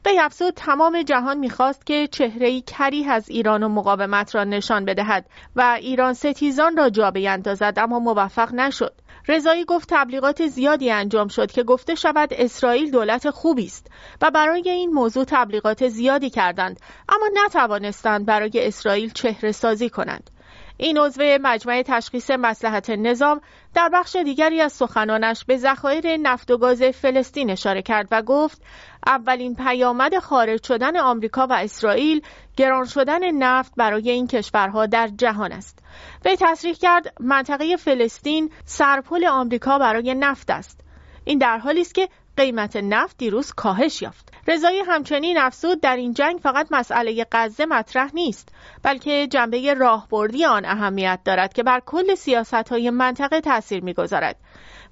وی 0.06 0.18
افزود 0.18 0.54
تمام 0.54 1.02
جهان 1.02 1.38
می‌خواست 1.38 1.86
که 1.86 2.06
چهره 2.06 2.60
کریه 2.60 3.10
از 3.10 3.28
ایران 3.28 3.62
و 3.62 3.68
مقاومت 3.68 4.34
را 4.34 4.44
نشان 4.44 4.84
بدهد 4.84 5.26
و 5.56 5.76
ایران 5.80 6.12
ستیزان 6.12 6.76
را 6.76 6.90
جا 6.90 7.10
بیندازد 7.10 7.74
اما 7.76 7.98
موفق 7.98 8.54
نشد. 8.54 8.94
رضایی 9.28 9.64
گفت 9.64 9.88
تبلیغات 9.90 10.46
زیادی 10.46 10.90
انجام 10.90 11.28
شد 11.28 11.52
که 11.52 11.62
گفته 11.62 11.94
شود 11.94 12.28
اسرائیل 12.32 12.90
دولت 12.90 13.30
خوبی 13.30 13.64
است 13.64 13.86
و 14.22 14.30
برای 14.30 14.70
این 14.70 14.90
موضوع 14.90 15.24
تبلیغات 15.24 15.88
زیادی 15.88 16.30
کردند 16.30 16.80
اما 17.08 17.26
نتوانستند 17.44 18.26
برای 18.26 18.50
اسرائیل 18.54 19.10
چهره 19.12 19.52
سازی 19.52 19.88
کنند. 19.88 20.30
این 20.76 20.98
عضو 20.98 21.22
مجمع 21.42 21.82
تشخیص 21.86 22.30
مسلحت 22.30 22.90
نظام 22.90 23.40
در 23.74 23.90
بخش 23.92 24.16
دیگری 24.16 24.60
از 24.60 24.72
سخنانش 24.72 25.44
به 25.44 25.56
ذخایر 25.56 26.16
نفت 26.16 26.50
و 26.50 26.58
گاز 26.58 26.82
فلسطین 26.82 27.50
اشاره 27.50 27.82
کرد 27.82 28.08
و 28.10 28.22
گفت 28.22 28.62
اولین 29.06 29.54
پیامد 29.54 30.18
خارج 30.18 30.66
شدن 30.66 30.96
آمریکا 30.96 31.46
و 31.46 31.52
اسرائیل 31.52 32.22
گران 32.56 32.84
شدن 32.84 33.30
نفت 33.30 33.72
برای 33.76 34.10
این 34.10 34.26
کشورها 34.26 34.86
در 34.86 35.08
جهان 35.18 35.52
است. 35.52 35.78
وی 36.24 36.36
تصریح 36.40 36.74
کرد 36.74 37.12
منطقه 37.20 37.76
فلسطین 37.76 38.50
سرپل 38.64 39.26
آمریکا 39.26 39.78
برای 39.78 40.14
نفت 40.14 40.50
است. 40.50 40.80
این 41.24 41.38
در 41.38 41.58
حالی 41.58 41.80
است 41.80 41.94
که 41.94 42.08
قیمت 42.36 42.76
نفت 42.76 43.18
دیروز 43.18 43.52
کاهش 43.52 44.02
یافت. 44.02 44.32
رضایی 44.48 44.80
همچنین 44.80 45.38
افزود 45.38 45.80
در 45.80 45.96
این 45.96 46.14
جنگ 46.14 46.38
فقط 46.42 46.66
مسئله 46.70 47.26
غزه 47.32 47.66
مطرح 47.66 48.10
نیست 48.14 48.48
بلکه 48.82 49.26
جنبه 49.26 49.74
راهبردی 49.74 50.44
آن 50.44 50.64
اهمیت 50.64 51.20
دارد 51.24 51.52
که 51.52 51.62
بر 51.62 51.80
کل 51.80 52.14
سیاست 52.14 52.54
های 52.54 52.90
منطقه 52.90 53.40
تاثیر 53.40 53.84
می‌گذارد. 53.84 54.36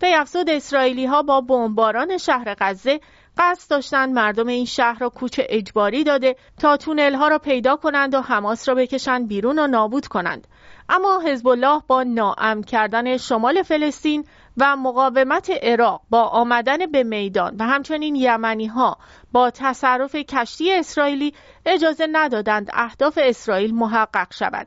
وی 0.03 0.15
افزود 0.15 0.51
اسرائیلی 0.51 1.07
ها 1.07 1.23
با 1.23 1.41
بمباران 1.41 2.19
شهر 2.19 2.57
غزه 2.59 3.01
قصد 3.39 3.71
داشتند 3.71 4.15
مردم 4.15 4.47
این 4.47 4.65
شهر 4.65 4.99
را 4.99 5.09
کوچ 5.09 5.41
اجباری 5.49 6.05
داده 6.05 6.37
تا 6.59 6.77
تونل 6.77 7.15
ها 7.15 7.29
را 7.29 7.39
پیدا 7.39 7.77
کنند 7.77 8.15
و 8.15 8.21
حماس 8.21 8.69
را 8.69 8.75
بکشند 8.75 9.29
بیرون 9.29 9.59
و 9.59 9.67
نابود 9.67 10.07
کنند. 10.07 10.47
اما 10.89 11.21
حزب 11.27 11.49
الله 11.49 11.83
با 11.87 12.03
ناامن 12.03 12.63
کردن 12.63 13.17
شمال 13.17 13.63
فلسطین 13.63 14.25
و 14.57 14.77
مقاومت 14.77 15.51
عراق 15.63 16.03
با 16.11 16.23
آمدن 16.23 16.87
به 16.87 17.03
میدان 17.03 17.57
و 17.59 17.65
همچنین 17.65 18.17
یمنی 18.17 18.67
ها 18.67 18.99
با 19.33 19.51
تصرف 19.51 20.15
کشتی 20.17 20.73
اسرائیلی 20.73 21.35
اجازه 21.67 22.09
ندادند 22.13 22.71
اهداف 22.73 23.19
اسرائیل 23.23 23.75
محقق 23.75 24.35
شود. 24.35 24.67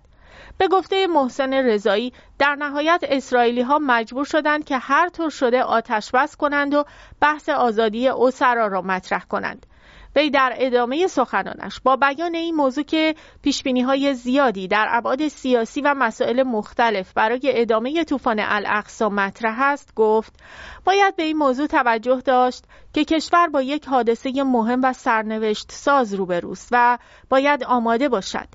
به 0.58 0.68
گفته 0.68 1.08
محسن 1.08 1.54
رضایی 1.54 2.14
در 2.40 2.56
نهایت 2.56 3.04
اسرائیلی 3.04 3.62
ها 3.62 3.80
مجبور 3.80 4.26
شدند 4.26 4.66
که 4.66 4.78
هر 4.78 5.10
طور 5.10 5.30
شده 5.30 5.64
آتش 5.64 6.12
بس 6.12 6.36
کنند 6.36 6.74
و 6.74 6.86
بحث 7.22 7.50
آزادی 7.50 8.08
اوسرا 8.08 8.68
را 8.68 8.82
مطرح 8.82 9.24
کنند. 9.24 9.66
وی 10.18 10.30
در 10.30 10.54
ادامه 10.58 11.08
سخنانش. 11.08 11.80
با 11.84 11.96
بیان 11.96 12.36
این 12.36 12.56
موضوع 12.56 12.84
که 12.84 13.16
پیشبینی 13.42 13.82
های 13.82 14.14
زیادی 14.14 14.68
در 14.68 14.88
ابعاد 14.90 15.28
سیاسی 15.28 15.82
و 15.82 15.94
مسائل 15.94 16.44
مختلف 16.44 17.14
برای 17.14 17.40
ادامه 17.44 18.04
طوفان 18.04 18.40
الاقصا 18.40 19.10
مطرح 19.10 19.62
است 19.62 19.96
گفت 19.96 20.34
باید 20.86 21.16
به 21.16 21.24
این 21.24 21.38
موضوع 21.38 21.68
توجه 21.68 22.22
داشت 22.26 22.64
که 22.94 23.06
کشور 23.06 23.48
با 23.48 23.62
یک 23.62 23.86
حادثه 23.86 24.44
مهم 24.44 24.82
و 24.84 24.94
سرنوشت 24.94 25.72
ساز 25.72 26.14
روبروست 26.14 26.70
و 26.72 26.98
باید 27.30 27.64
آماده 27.64 28.10
باشد. 28.10 28.48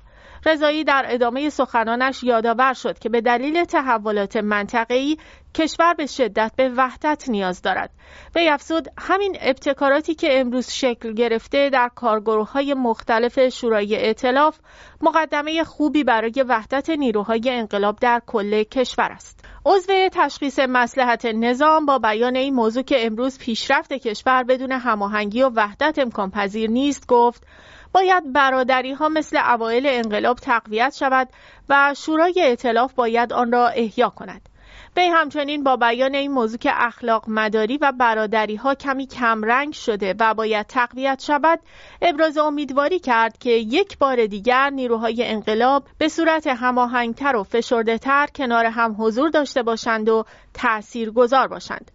رضایی 0.45 0.83
در 0.83 1.05
ادامه 1.07 1.49
سخنانش 1.49 2.23
یادآور 2.23 2.73
شد 2.73 2.99
که 2.99 3.09
به 3.09 3.21
دلیل 3.21 3.63
تحولات 3.63 4.37
منطقه‌ای 4.37 5.17
کشور 5.55 5.93
به 5.93 6.05
شدت 6.05 6.51
به 6.55 6.69
وحدت 6.69 7.29
نیاز 7.29 7.61
دارد. 7.61 7.89
و 8.35 8.39
افزود 8.39 8.87
همین 8.97 9.37
ابتکاراتی 9.41 10.15
که 10.15 10.39
امروز 10.39 10.69
شکل 10.69 11.13
گرفته 11.13 11.69
در 11.69 11.89
کارگروه 11.95 12.51
های 12.51 12.73
مختلف 12.73 13.47
شورای 13.49 13.95
ائتلاف 13.95 14.59
مقدمه 15.01 15.63
خوبی 15.63 16.03
برای 16.03 16.45
وحدت 16.47 16.89
نیروهای 16.89 17.41
انقلاب 17.45 17.99
در 17.99 18.21
کل 18.27 18.63
کشور 18.63 19.11
است. 19.11 19.45
عضو 19.65 19.93
تشخیص 20.11 20.59
مسلحت 20.59 21.25
نظام 21.25 21.85
با 21.85 21.99
بیان 21.99 22.35
این 22.35 22.53
موضوع 22.53 22.83
که 22.83 23.05
امروز 23.05 23.39
پیشرفت 23.39 23.93
کشور 23.93 24.43
بدون 24.43 24.71
هماهنگی 24.71 25.41
و 25.41 25.49
وحدت 25.49 25.99
امکان 25.99 26.31
پذیر 26.31 26.69
نیست 26.69 27.07
گفت 27.07 27.47
باید 27.93 28.33
برادری 28.33 28.93
ها 28.93 29.09
مثل 29.09 29.37
اوایل 29.37 29.87
انقلاب 29.87 30.37
تقویت 30.37 30.95
شود 30.95 31.29
و 31.69 31.93
شورای 31.97 32.41
ائتلاف 32.41 32.93
باید 32.93 33.33
آن 33.33 33.51
را 33.51 33.67
احیا 33.67 34.09
کند. 34.09 34.49
وی 34.97 35.05
همچنین 35.05 35.63
با 35.63 35.75
بیان 35.75 36.15
این 36.15 36.31
موضوع 36.31 36.57
که 36.57 36.71
اخلاق 36.73 37.23
مداری 37.27 37.77
و 37.77 37.91
برادری 37.91 38.55
ها 38.55 38.75
کمی 38.75 39.07
کمرنگ 39.07 39.73
شده 39.73 40.15
و 40.19 40.33
باید 40.33 40.67
تقویت 40.67 41.23
شود 41.27 41.59
ابراز 42.01 42.37
امیدواری 42.37 42.99
کرد 42.99 43.37
که 43.37 43.49
یک 43.49 43.97
بار 43.97 44.25
دیگر 44.25 44.69
نیروهای 44.69 45.25
انقلاب 45.25 45.83
به 45.97 46.07
صورت 46.07 46.47
هماهنگتر 46.47 47.35
و 47.35 47.43
فشرده 47.43 47.97
تر 47.97 48.27
کنار 48.35 48.65
هم 48.65 48.95
حضور 48.99 49.29
داشته 49.29 49.63
باشند 49.63 50.09
و 50.09 50.25
تأثیر 50.53 51.11
گذار 51.11 51.47
باشند 51.47 51.91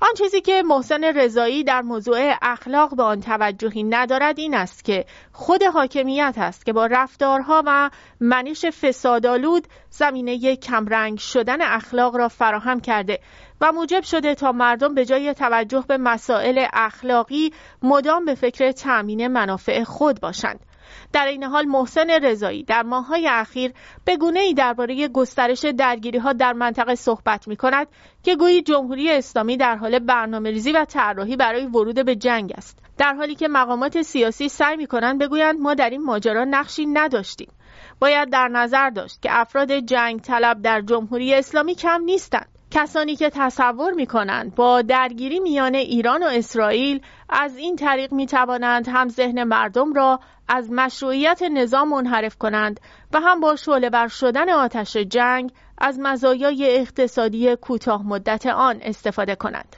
آن 0.00 0.08
چیزی 0.18 0.40
که 0.40 0.62
محسن 0.62 1.04
رضایی 1.04 1.64
در 1.64 1.82
موضوع 1.82 2.32
اخلاق 2.42 2.96
به 2.96 3.02
آن 3.02 3.20
توجهی 3.20 3.82
ندارد 3.82 4.38
این 4.38 4.54
است 4.54 4.84
که 4.84 5.04
خود 5.32 5.62
حاکمیت 5.62 6.34
است 6.36 6.66
که 6.66 6.72
با 6.72 6.86
رفتارها 6.86 7.62
و 7.66 7.90
منش 8.20 8.64
فسادآلود 8.64 9.68
زمینه 9.90 10.56
کمرنگ 10.56 11.18
شدن 11.18 11.62
اخلاق 11.62 12.16
را 12.16 12.28
فراهم 12.28 12.80
کرده 12.80 13.18
و 13.60 13.72
موجب 13.72 14.02
شده 14.02 14.34
تا 14.34 14.52
مردم 14.52 14.94
به 14.94 15.04
جای 15.04 15.34
توجه 15.34 15.84
به 15.88 15.96
مسائل 15.96 16.66
اخلاقی 16.72 17.52
مدام 17.82 18.24
به 18.24 18.34
فکر 18.34 18.72
تأمین 18.72 19.26
منافع 19.26 19.84
خود 19.84 20.20
باشند. 20.20 20.60
در 21.12 21.26
این 21.26 21.44
حال 21.44 21.64
محسن 21.64 22.10
رضایی 22.10 22.62
در 22.62 22.82
ماههای 22.82 23.28
اخیر 23.28 23.72
به 24.04 24.16
گونه 24.16 24.40
ای 24.40 24.54
درباره 24.54 25.08
گسترش 25.08 25.64
درگیری 25.64 26.18
ها 26.18 26.32
در 26.32 26.52
منطقه 26.52 26.94
صحبت 26.94 27.48
می 27.48 27.56
کند 27.56 27.88
که 28.22 28.36
گویی 28.36 28.62
جمهوری 28.62 29.10
اسلامی 29.10 29.56
در 29.56 29.76
حال 29.76 29.98
برنامه 29.98 30.50
ریزی 30.50 30.72
و 30.72 30.84
طراحی 30.84 31.36
برای 31.36 31.66
ورود 31.66 32.04
به 32.04 32.16
جنگ 32.16 32.52
است. 32.56 32.78
در 32.98 33.14
حالی 33.14 33.34
که 33.34 33.48
مقامات 33.48 34.02
سیاسی 34.02 34.48
سعی 34.48 34.76
می 34.76 34.86
کنند 34.86 35.20
بگویند 35.20 35.60
ما 35.60 35.74
در 35.74 35.90
این 35.90 36.02
ماجرا 36.02 36.44
نقشی 36.44 36.86
نداشتیم. 36.86 37.52
باید 37.98 38.30
در 38.30 38.48
نظر 38.48 38.90
داشت 38.90 39.22
که 39.22 39.40
افراد 39.40 39.72
جنگ 39.72 40.20
طلب 40.20 40.62
در 40.62 40.80
جمهوری 40.80 41.34
اسلامی 41.34 41.74
کم 41.74 42.02
نیستند. 42.04 42.53
کسانی 42.74 43.16
که 43.16 43.30
تصور 43.30 43.92
می 43.92 44.06
کنند 44.06 44.54
با 44.54 44.82
درگیری 44.82 45.40
میان 45.40 45.74
ایران 45.74 46.22
و 46.22 46.26
اسرائیل 46.26 47.00
از 47.28 47.56
این 47.56 47.76
طریق 47.76 48.12
می 48.12 48.26
توانند 48.26 48.88
هم 48.88 49.08
ذهن 49.08 49.44
مردم 49.44 49.92
را 49.92 50.20
از 50.48 50.70
مشروعیت 50.70 51.42
نظام 51.42 51.88
منحرف 51.88 52.36
کنند 52.36 52.80
و 53.12 53.20
هم 53.20 53.40
با 53.40 53.56
شعله 53.56 53.90
بر 53.90 54.08
شدن 54.08 54.50
آتش 54.50 54.96
جنگ 54.96 55.50
از 55.78 55.98
مزایای 55.98 56.78
اقتصادی 56.78 57.56
کوتاه 57.56 58.06
مدت 58.06 58.46
آن 58.46 58.78
استفاده 58.82 59.34
کنند. 59.34 59.76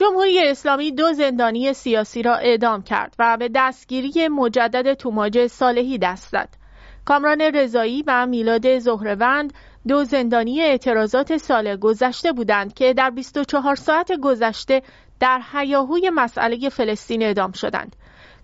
جمهوری 0.00 0.48
اسلامی 0.48 0.92
دو 0.92 1.12
زندانی 1.12 1.72
سیاسی 1.72 2.22
را 2.22 2.36
اعدام 2.36 2.82
کرد 2.82 3.14
و 3.18 3.36
به 3.36 3.50
دستگیری 3.54 4.28
مجدد 4.28 4.94
توماج 4.94 5.46
صالحی 5.46 5.98
دست 5.98 6.28
زد. 6.28 6.61
کامران 7.04 7.40
رضایی 7.40 8.04
و 8.06 8.26
میلاد 8.26 8.78
زهروند 8.78 9.52
دو 9.88 10.04
زندانی 10.04 10.60
اعتراضات 10.60 11.36
سال 11.36 11.76
گذشته 11.76 12.32
بودند 12.32 12.74
که 12.74 12.94
در 12.94 13.10
24 13.10 13.76
ساعت 13.76 14.12
گذشته 14.22 14.82
در 15.20 15.40
حیاهوی 15.52 16.10
مسئله 16.10 16.68
فلسطین 16.68 17.22
اعدام 17.22 17.52
شدند. 17.52 17.96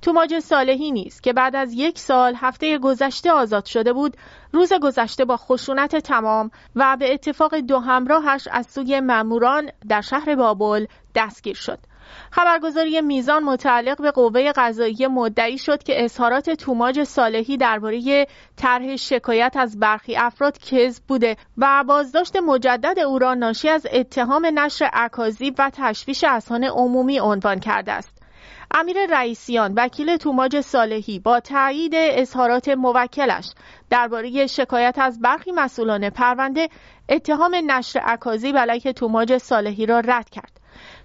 توماج 0.03 0.39
صالحی 0.39 0.93
نیست 0.93 1.23
که 1.23 1.33
بعد 1.33 1.57
از 1.57 1.73
یک 1.75 1.99
سال 1.99 2.35
هفته 2.37 2.79
گذشته 2.79 3.33
آزاد 3.33 3.65
شده 3.65 3.93
بود 3.93 4.17
روز 4.53 4.73
گذشته 4.73 5.25
با 5.25 5.37
خشونت 5.37 5.97
تمام 5.97 6.51
و 6.77 6.97
به 7.01 7.13
اتفاق 7.15 7.55
دو 7.55 7.79
همراهش 7.79 8.49
از 8.51 8.67
سوی 8.67 9.01
ماموران 9.01 9.71
در 9.89 10.01
شهر 10.01 10.35
بابل 10.35 10.87
دستگیر 11.15 11.57
شد 11.57 11.79
خبرگزاری 12.31 13.01
میزان 13.01 13.43
متعلق 13.43 14.03
به 14.03 14.11
قوه 14.11 14.53
قضایی 14.53 15.07
مدعی 15.07 15.59
شد 15.59 15.83
که 15.83 16.05
اظهارات 16.05 16.51
توماج 16.51 17.05
صالحی 17.05 17.57
درباره 17.57 18.27
طرح 18.57 18.97
شکایت 18.97 19.53
از 19.57 19.81
برخی 19.81 20.17
افراد 20.17 20.59
کذب 20.59 21.03
بوده 21.09 21.37
و 21.59 21.85
بازداشت 21.89 22.37
مجدد 22.37 22.99
او 22.99 23.19
را 23.19 23.35
ناشی 23.35 23.69
از 23.69 23.87
اتهام 23.93 24.59
نشر 24.59 24.91
اکاذیب 24.93 25.55
و 25.59 25.71
تشویش 25.75 26.25
اذهان 26.25 26.65
عمومی 26.65 27.19
عنوان 27.19 27.61
کرده 27.61 27.93
است. 27.93 28.19
امیر 28.75 28.97
رئیسیان 29.11 29.73
وکیل 29.77 30.17
توماج 30.17 30.61
صالحی 30.61 31.19
با 31.19 31.41
تایید 31.41 31.93
اظهارات 31.95 32.69
موکلش 32.69 33.47
درباره 33.91 34.47
شکایت 34.47 34.99
از 34.99 35.21
برخی 35.21 35.53
مسئولان 35.53 36.11
پرونده 36.11 36.69
اتهام 37.09 37.57
نشر 37.67 38.01
اکاذیب 38.05 38.57
علیه 38.57 38.93
توماج 38.93 39.39
صالحی 39.39 39.87
را 39.87 40.01
رد 40.01 40.31
کرد. 40.31 40.58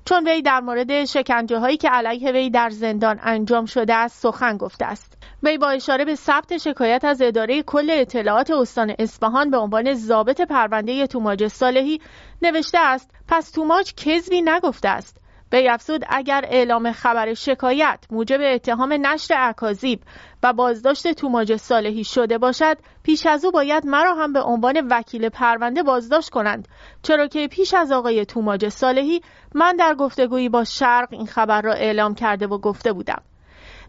چون 0.06 0.28
وی 0.28 0.42
در 0.42 0.60
مورد 0.60 1.06
شکنجه 1.06 1.60
هایی 1.60 1.78
که 1.78 1.90
علیه 1.90 2.32
وی 2.32 2.50
در 2.50 2.70
زندان 2.70 3.20
انجام 3.24 3.66
شده 3.66 3.94
است 3.94 4.22
سخن 4.22 4.58
گفته 4.58 4.86
است. 4.86 5.18
وی 5.44 5.58
با 5.58 5.70
اشاره 5.70 6.06
به 6.06 6.16
ثبت 6.16 6.58
شکایت 6.58 7.06
از 7.06 7.22
اداره 7.22 7.64
کل 7.64 7.90
اطلاعات 7.90 8.52
استان 8.52 8.96
اصفهان 9.00 9.50
به 9.50 9.58
عنوان 9.58 9.94
ضابط 9.94 10.42
پرونده 10.42 11.08
توماج 11.08 11.48
صالحی 11.48 12.02
نوشته 12.42 12.80
است 12.80 13.12
پس 13.28 13.52
توماج 13.52 13.94
کذبی 13.94 14.42
نگفته 14.42 14.90
است. 14.90 15.23
به 15.54 15.74
افزود 15.74 16.06
اگر 16.10 16.46
اعلام 16.48 16.92
خبر 16.92 17.34
شکایت 17.34 18.00
موجب 18.12 18.40
اتهام 18.42 19.08
نشر 19.08 19.36
اکاذیب 19.38 20.00
و 20.44 20.54
بازداشت 20.54 21.14
توماج 21.14 21.56
صالحی 21.56 22.04
شده 22.04 22.38
باشد 22.38 22.78
پیش 23.04 23.26
از 23.26 23.46
او 23.46 23.52
باید 23.52 23.86
مرا 23.86 24.16
هم 24.16 24.34
به 24.34 24.42
عنوان 24.42 24.88
وکیل 24.92 25.30
پرونده 25.30 25.84
بازداشت 25.84 26.30
کنند. 26.30 26.68
چرا 27.02 27.28
که 27.28 27.48
پیش 27.48 27.74
از 27.74 27.92
آقای 27.92 28.26
توماج 28.26 28.70
صالحی 28.70 29.22
من 29.56 29.76
در 29.76 29.96
گفتگویی 29.96 30.50
با 30.50 30.64
شرق 30.64 31.08
این 31.12 31.26
خبر 31.26 31.62
را 31.62 31.74
اعلام 31.74 32.16
کرده 32.16 32.48
و 32.48 32.58
گفته 32.58 32.94
بودم. 32.94 33.22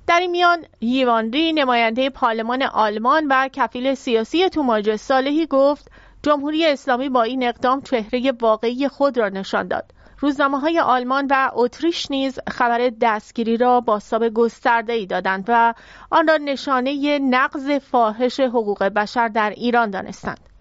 در 0.07 0.21
این 0.21 0.31
میان 0.31 0.65
یوانری 0.81 1.53
نماینده 1.53 2.11
پارلمان 2.11 2.63
آلمان 2.63 3.27
و 3.31 3.49
کفیل 3.53 3.95
سیاسی 3.95 4.49
توماج 4.49 4.97
صالحی 4.97 5.47
گفت 5.47 5.91
جمهوری 6.23 6.67
اسلامی 6.67 7.09
با 7.09 7.23
این 7.23 7.49
اقدام 7.49 7.81
چهره 7.81 8.33
واقعی 8.41 8.89
خود 8.89 9.19
را 9.19 9.29
نشان 9.29 9.69
داد. 9.69 9.85
روزنامه 10.19 10.59
های 10.59 10.81
آلمان 10.81 11.27
و 11.31 11.51
اتریش 11.53 12.11
نیز 12.11 12.39
خبر 12.51 12.91
دستگیری 13.01 13.57
را 13.57 13.81
با 13.81 13.99
ساب 13.99 14.29
گسترده 14.29 14.93
ای 14.93 15.07
دادند 15.07 15.45
و 15.49 15.75
آن 16.11 16.29
را 16.29 16.37
نشانه 16.37 17.19
نقض 17.19 17.71
فاحش 17.71 18.41
حقوق 18.41 18.85
بشر 18.85 19.29
در 19.29 19.51
ایران 19.51 19.91
دانستند. 19.91 20.54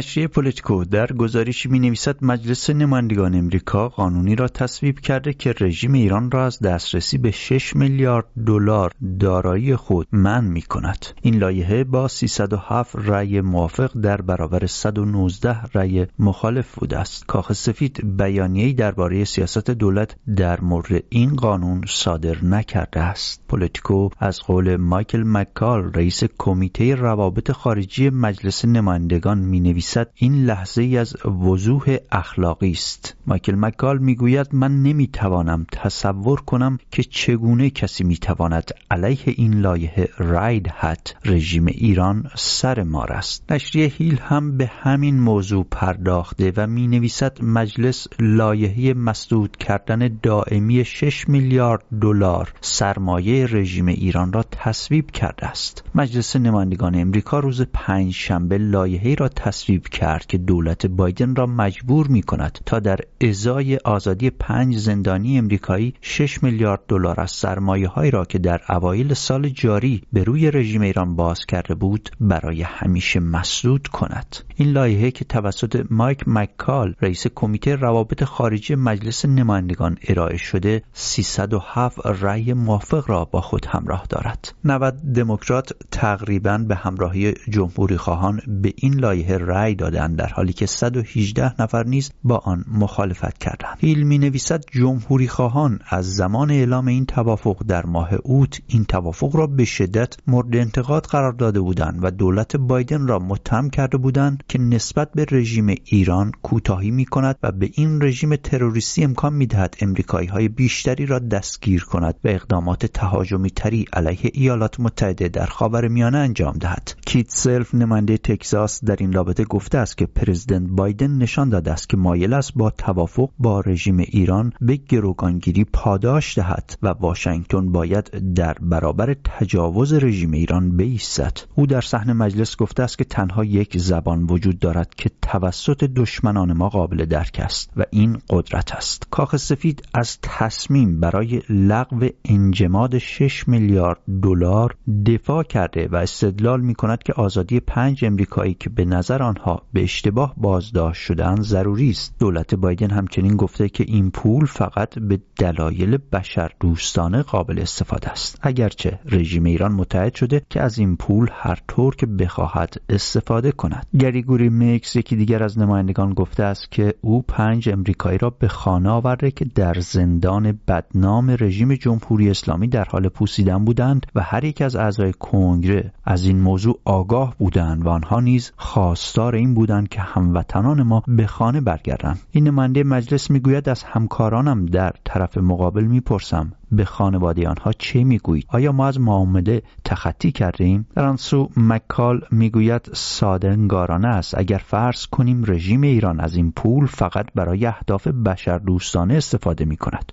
نشریه 0.00 0.26
پولیتیکو 0.26 0.84
در 0.84 1.06
گزارشی 1.06 1.68
می 1.68 1.78
نویسد 1.78 2.24
مجلس 2.24 2.70
نمایندگان 2.70 3.34
امریکا 3.34 3.88
قانونی 3.88 4.36
را 4.36 4.48
تصویب 4.48 5.00
کرده 5.00 5.32
که 5.32 5.54
رژیم 5.60 5.92
ایران 5.92 6.30
را 6.30 6.46
از 6.46 6.58
دسترسی 6.58 7.18
به 7.18 7.30
6 7.30 7.76
میلیارد 7.76 8.24
دلار 8.46 8.92
دارایی 9.20 9.76
خود 9.76 10.08
منع 10.12 10.48
می 10.48 10.62
کند. 10.62 11.06
این 11.22 11.36
لایحه 11.36 11.84
با 11.84 12.08
307 12.08 12.96
رأی 12.96 13.40
موافق 13.40 14.00
در 14.00 14.22
برابر 14.22 14.66
119 14.66 15.56
رأی 15.74 16.06
مخالف 16.18 16.74
بوده 16.74 16.98
است. 16.98 17.26
کاخ 17.26 17.52
سفید 17.52 18.16
بیانیه‌ای 18.16 18.72
درباره 18.72 19.24
سیاست 19.24 19.70
دولت 19.70 20.16
در 20.36 20.60
مورد 20.60 21.02
این 21.08 21.36
قانون 21.36 21.84
صادر 21.88 22.44
نکرده 22.44 23.00
است. 23.00 23.42
پولیتیکو 23.48 24.08
از 24.18 24.40
قول 24.40 24.76
مایکل 24.76 25.22
مکال 25.26 25.92
رئیس 25.94 26.22
کمیته 26.38 26.94
روابط 26.94 27.52
خارجی 27.52 28.10
مجلس 28.10 28.64
نمایندگان 28.64 29.38
می 29.38 29.60
نویسد 29.60 29.89
این 30.14 30.44
لحظه 30.44 30.82
ای 30.82 30.98
از 30.98 31.26
وضوح 31.26 31.96
اخلاقی 32.12 32.70
است. 32.70 33.16
مایکل 33.26 33.54
مکال 33.54 33.98
می‌گوید 33.98 34.48
من 34.52 34.82
نمی‌توانم 34.82 35.66
تصور 35.72 36.40
کنم 36.40 36.78
که 36.90 37.02
چگونه 37.02 37.70
کسی 37.70 38.04
می‌تواند 38.04 38.70
علیه 38.90 39.18
این 39.26 39.60
لایحه 39.60 40.08
راید 40.18 40.68
هت 40.74 41.14
رژیم 41.24 41.66
ایران 41.66 42.30
سر 42.34 42.82
مار 42.82 43.12
است. 43.12 43.52
نشریه 43.52 43.86
هیل 43.86 44.18
هم 44.18 44.56
به 44.56 44.66
همین 44.66 45.20
موضوع 45.20 45.66
پرداخته 45.70 46.52
و 46.56 46.66
می 46.66 46.86
نویسد 46.86 47.38
مجلس 47.42 48.06
لایحه 48.20 48.94
مسدود 48.94 49.56
کردن 49.56 50.18
دائمی 50.22 50.84
6 50.84 51.28
میلیارد 51.28 51.84
دلار 52.00 52.52
سرمایه 52.60 53.46
رژیم 53.46 53.86
ایران 53.86 54.32
را 54.32 54.42
تصویب 54.42 55.10
کرده 55.10 55.46
است. 55.46 55.84
مجلس 55.94 56.36
نمایندگان 56.36 56.94
امریکا 56.94 57.38
روز 57.38 57.62
پنج 57.72 58.12
شنبه 58.12 58.58
لایحه 58.58 59.14
را 59.14 59.28
تصویب 59.28 59.79
تصویب 59.80 59.88
کرد 59.88 60.26
که 60.26 60.38
دولت 60.38 60.86
بایدن 60.86 61.34
را 61.34 61.46
مجبور 61.46 62.06
می 62.06 62.22
کند 62.22 62.58
تا 62.66 62.78
در 62.80 62.98
ازای 63.20 63.76
آزادی 63.76 64.30
پنج 64.30 64.76
زندانی 64.76 65.38
امریکایی 65.38 65.94
6 66.00 66.42
میلیارد 66.42 66.80
دلار 66.88 67.20
از 67.20 67.30
سرمایه 67.30 67.88
هایی 67.88 68.10
را 68.10 68.24
که 68.24 68.38
در 68.38 68.60
اوایل 68.68 69.14
سال 69.14 69.48
جاری 69.48 70.02
به 70.12 70.24
روی 70.24 70.50
رژیم 70.50 70.82
ایران 70.82 71.16
باز 71.16 71.46
کرده 71.46 71.74
بود 71.74 72.10
برای 72.20 72.62
همیشه 72.62 73.20
مسدود 73.20 73.88
کند. 73.88 74.36
این 74.56 74.72
لایحه 74.72 75.10
که 75.10 75.24
توسط 75.24 75.86
مایک 75.90 76.24
مکال 76.26 76.94
رئیس 77.02 77.26
کمیته 77.34 77.76
روابط 77.76 78.24
خارجی 78.24 78.74
مجلس 78.74 79.24
نمایندگان 79.24 79.96
ارائه 80.08 80.36
شده 80.36 80.82
307 80.92 82.06
رأی 82.06 82.52
موافق 82.52 83.10
را 83.10 83.24
با 83.24 83.40
خود 83.40 83.66
همراه 83.66 84.06
دارد. 84.08 84.54
90 84.64 84.94
دموکرات 85.14 85.72
تقریبا 85.90 86.58
به 86.58 86.74
همراهی 86.74 87.34
جمهوری 87.50 87.96
خواهان 87.96 88.40
به 88.62 88.72
این 88.76 88.94
لایحه 88.94 89.38
رأی 89.38 89.69
دادند 89.74 90.16
در 90.16 90.26
حالی 90.26 90.52
که 90.52 90.66
118 90.66 91.62
نفر 91.62 91.84
نیز 91.84 92.10
با 92.24 92.36
آن 92.36 92.64
مخالفت 92.68 93.38
کردند. 93.38 93.76
هیل 93.78 94.02
می 94.02 94.18
نویسد 94.18 94.64
جمهوری 94.72 95.28
خواهان 95.28 95.78
از 95.88 96.14
زمان 96.14 96.50
اعلام 96.50 96.86
این 96.86 97.06
توافق 97.06 97.62
در 97.68 97.86
ماه 97.86 98.14
اوت 98.22 98.60
این 98.66 98.84
توافق 98.84 99.36
را 99.36 99.46
به 99.46 99.64
شدت 99.64 100.16
مورد 100.26 100.56
انتقاد 100.56 101.06
قرار 101.06 101.32
داده 101.32 101.60
بودند 101.60 101.98
و 102.02 102.10
دولت 102.10 102.56
بایدن 102.56 103.06
را 103.06 103.18
متهم 103.18 103.70
کرده 103.70 103.96
بودند 103.96 104.44
که 104.48 104.58
نسبت 104.58 105.10
به 105.14 105.26
رژیم 105.30 105.74
ایران 105.84 106.32
کوتاهی 106.42 106.90
می 106.90 107.04
کند 107.04 107.36
و 107.42 107.52
به 107.52 107.70
این 107.74 108.02
رژیم 108.02 108.36
تروریستی 108.36 109.04
امکان 109.04 109.32
می 109.32 109.46
دهد 109.46 109.76
امریکایی 109.80 110.28
های 110.28 110.48
بیشتری 110.48 111.06
را 111.06 111.18
دستگیر 111.18 111.84
کند 111.84 112.14
و 112.24 112.28
اقدامات 112.28 112.86
تهاجمی 112.86 113.50
تری 113.50 113.84
علیه 113.92 114.30
ایالات 114.34 114.80
متحده 114.80 115.28
در 115.28 115.46
خاور 115.46 115.88
میانه 115.88 116.18
انجام 116.18 116.58
دهد. 116.58 116.94
کیت 117.06 117.30
سلف 117.30 117.74
نماینده 117.74 118.16
تگزاس 118.16 118.84
در 118.84 118.96
این 119.00 119.12
رابطه 119.12 119.44
گفته 119.60 119.78
است 119.78 119.98
که 119.98 120.06
پرزیدنت 120.06 120.70
بایدن 120.70 121.10
نشان 121.10 121.48
داده 121.48 121.72
است 121.72 121.88
که 121.88 121.96
مایل 121.96 122.32
است 122.32 122.52
با 122.54 122.70
توافق 122.70 123.30
با 123.38 123.60
رژیم 123.60 123.98
ایران 123.98 124.52
به 124.60 124.76
گروگانگیری 124.76 125.64
پاداش 125.64 126.38
دهد 126.38 126.78
و 126.82 126.88
واشنگتن 126.88 127.72
باید 127.72 128.34
در 128.34 128.56
برابر 128.60 129.16
تجاوز 129.24 129.92
رژیم 129.92 130.32
ایران 130.32 130.76
بایستد 130.76 131.38
او 131.54 131.66
در 131.66 131.80
صحنه 131.80 132.12
مجلس 132.12 132.56
گفته 132.56 132.82
است 132.82 132.98
که 132.98 133.04
تنها 133.04 133.44
یک 133.44 133.78
زبان 133.78 134.22
وجود 134.22 134.58
دارد 134.58 134.94
که 134.94 135.10
توسط 135.22 135.84
دشمنان 135.84 136.52
ما 136.52 136.68
قابل 136.68 137.04
درک 137.04 137.40
است 137.44 137.70
و 137.76 137.84
این 137.90 138.18
قدرت 138.30 138.72
است. 138.72 139.06
کاخ 139.10 139.36
سفید 139.36 139.82
از 139.94 140.18
تصمیم 140.22 141.00
برای 141.00 141.42
لغو 141.48 142.08
انجماد 142.24 142.98
6 142.98 143.48
میلیارد 143.48 143.98
دلار 144.22 144.76
دفاع 145.06 145.42
کرده 145.42 145.88
و 145.88 145.96
استدلال 145.96 146.60
می 146.60 146.74
کند 146.74 147.02
که 147.02 147.12
آزادی 147.12 147.60
پنج 147.60 148.04
امریکایی 148.04 148.54
که 148.54 148.70
به 148.70 148.84
نظر 148.84 149.22
آنها 149.22 149.49
به 149.72 149.82
اشتباه 149.82 150.34
بازداشت 150.36 151.02
شدن 151.02 151.34
ضروری 151.40 151.90
است. 151.90 152.14
دولت 152.18 152.54
بایدن 152.54 152.90
همچنین 152.90 153.36
گفته 153.36 153.68
که 153.68 153.84
این 153.88 154.10
پول 154.10 154.46
فقط 154.46 154.98
به 154.98 155.20
دلایل 155.36 155.98
بشر 156.12 156.50
دوستانه 156.60 157.22
قابل 157.22 157.58
استفاده 157.58 158.10
است. 158.10 158.38
اگرچه 158.42 158.98
رژیم 159.04 159.44
ایران 159.44 159.72
متحد 159.72 160.14
شده 160.14 160.42
که 160.50 160.60
از 160.60 160.78
این 160.78 160.96
پول 160.96 161.28
هر 161.32 161.58
طور 161.68 161.96
که 161.96 162.06
بخواهد 162.06 162.74
استفاده 162.88 163.52
کند. 163.52 163.86
گریگوری 163.98 164.48
میکس 164.48 164.96
یکی 164.96 165.16
دیگر 165.16 165.42
از 165.42 165.58
نمایندگان 165.58 166.14
گفته 166.14 166.42
است 166.42 166.70
که 166.70 166.94
او 167.00 167.22
پنج 167.22 167.68
امریکایی 167.68 168.18
را 168.18 168.30
به 168.30 168.48
خانه 168.48 168.88
آورده 168.90 169.30
که 169.30 169.44
در 169.44 169.74
زندان 169.74 170.58
بدنام 170.68 171.36
رژیم 171.40 171.74
جمهوری 171.74 172.30
اسلامی 172.30 172.68
در 172.68 172.84
حال 172.84 173.08
پوسیدن 173.08 173.64
بودند 173.64 174.06
و 174.14 174.20
هر 174.20 174.44
یک 174.44 174.62
از 174.62 174.76
اعضای 174.76 175.12
کنگره 175.12 175.92
از 176.04 176.24
این 176.24 176.40
موضوع 176.40 176.80
آگاه 176.84 177.34
بودند 177.38 177.86
و 177.86 177.88
آنها 177.88 178.20
نیز 178.20 178.52
خواستار 178.56 179.34
این 179.40 179.54
بودند 179.54 179.88
که 179.88 180.00
هموطنان 180.00 180.82
ما 180.82 181.02
به 181.08 181.26
خانه 181.26 181.60
برگردند. 181.60 182.20
این 182.30 182.48
نماینده 182.48 182.82
مجلس 182.82 183.30
می‌گوید 183.30 183.68
از 183.68 183.82
همکارانم 183.82 184.66
در 184.66 184.92
طرف 185.04 185.38
مقابل 185.38 185.84
می‌پرسم 185.84 186.52
به 186.72 186.84
خانواده 186.84 187.48
آنها 187.48 187.72
چه 187.72 188.04
می‌گویید؟ 188.04 188.46
آیا 188.48 188.72
ما 188.72 188.86
از 188.86 189.00
معامله 189.00 189.62
تخطی 189.84 190.32
کرده 190.32 190.64
ایم 190.64 190.86
در 190.94 191.04
آن 191.04 191.16
سو 191.16 191.48
مکال 191.56 192.20
می‌گوید 192.30 192.90
ساده 192.92 193.50
انگارانه 193.50 194.08
است. 194.08 194.38
اگر 194.38 194.58
فرض 194.58 195.06
کنیم 195.06 195.44
رژیم 195.46 195.80
ایران 195.80 196.20
از 196.20 196.36
این 196.36 196.52
پول 196.52 196.86
فقط 196.86 197.26
برای 197.34 197.66
اهداف 197.66 198.08
بشر 198.08 198.58
دوستانه 198.58 199.14
استفاده 199.14 199.64
می 199.64 199.76
کند 199.76 200.12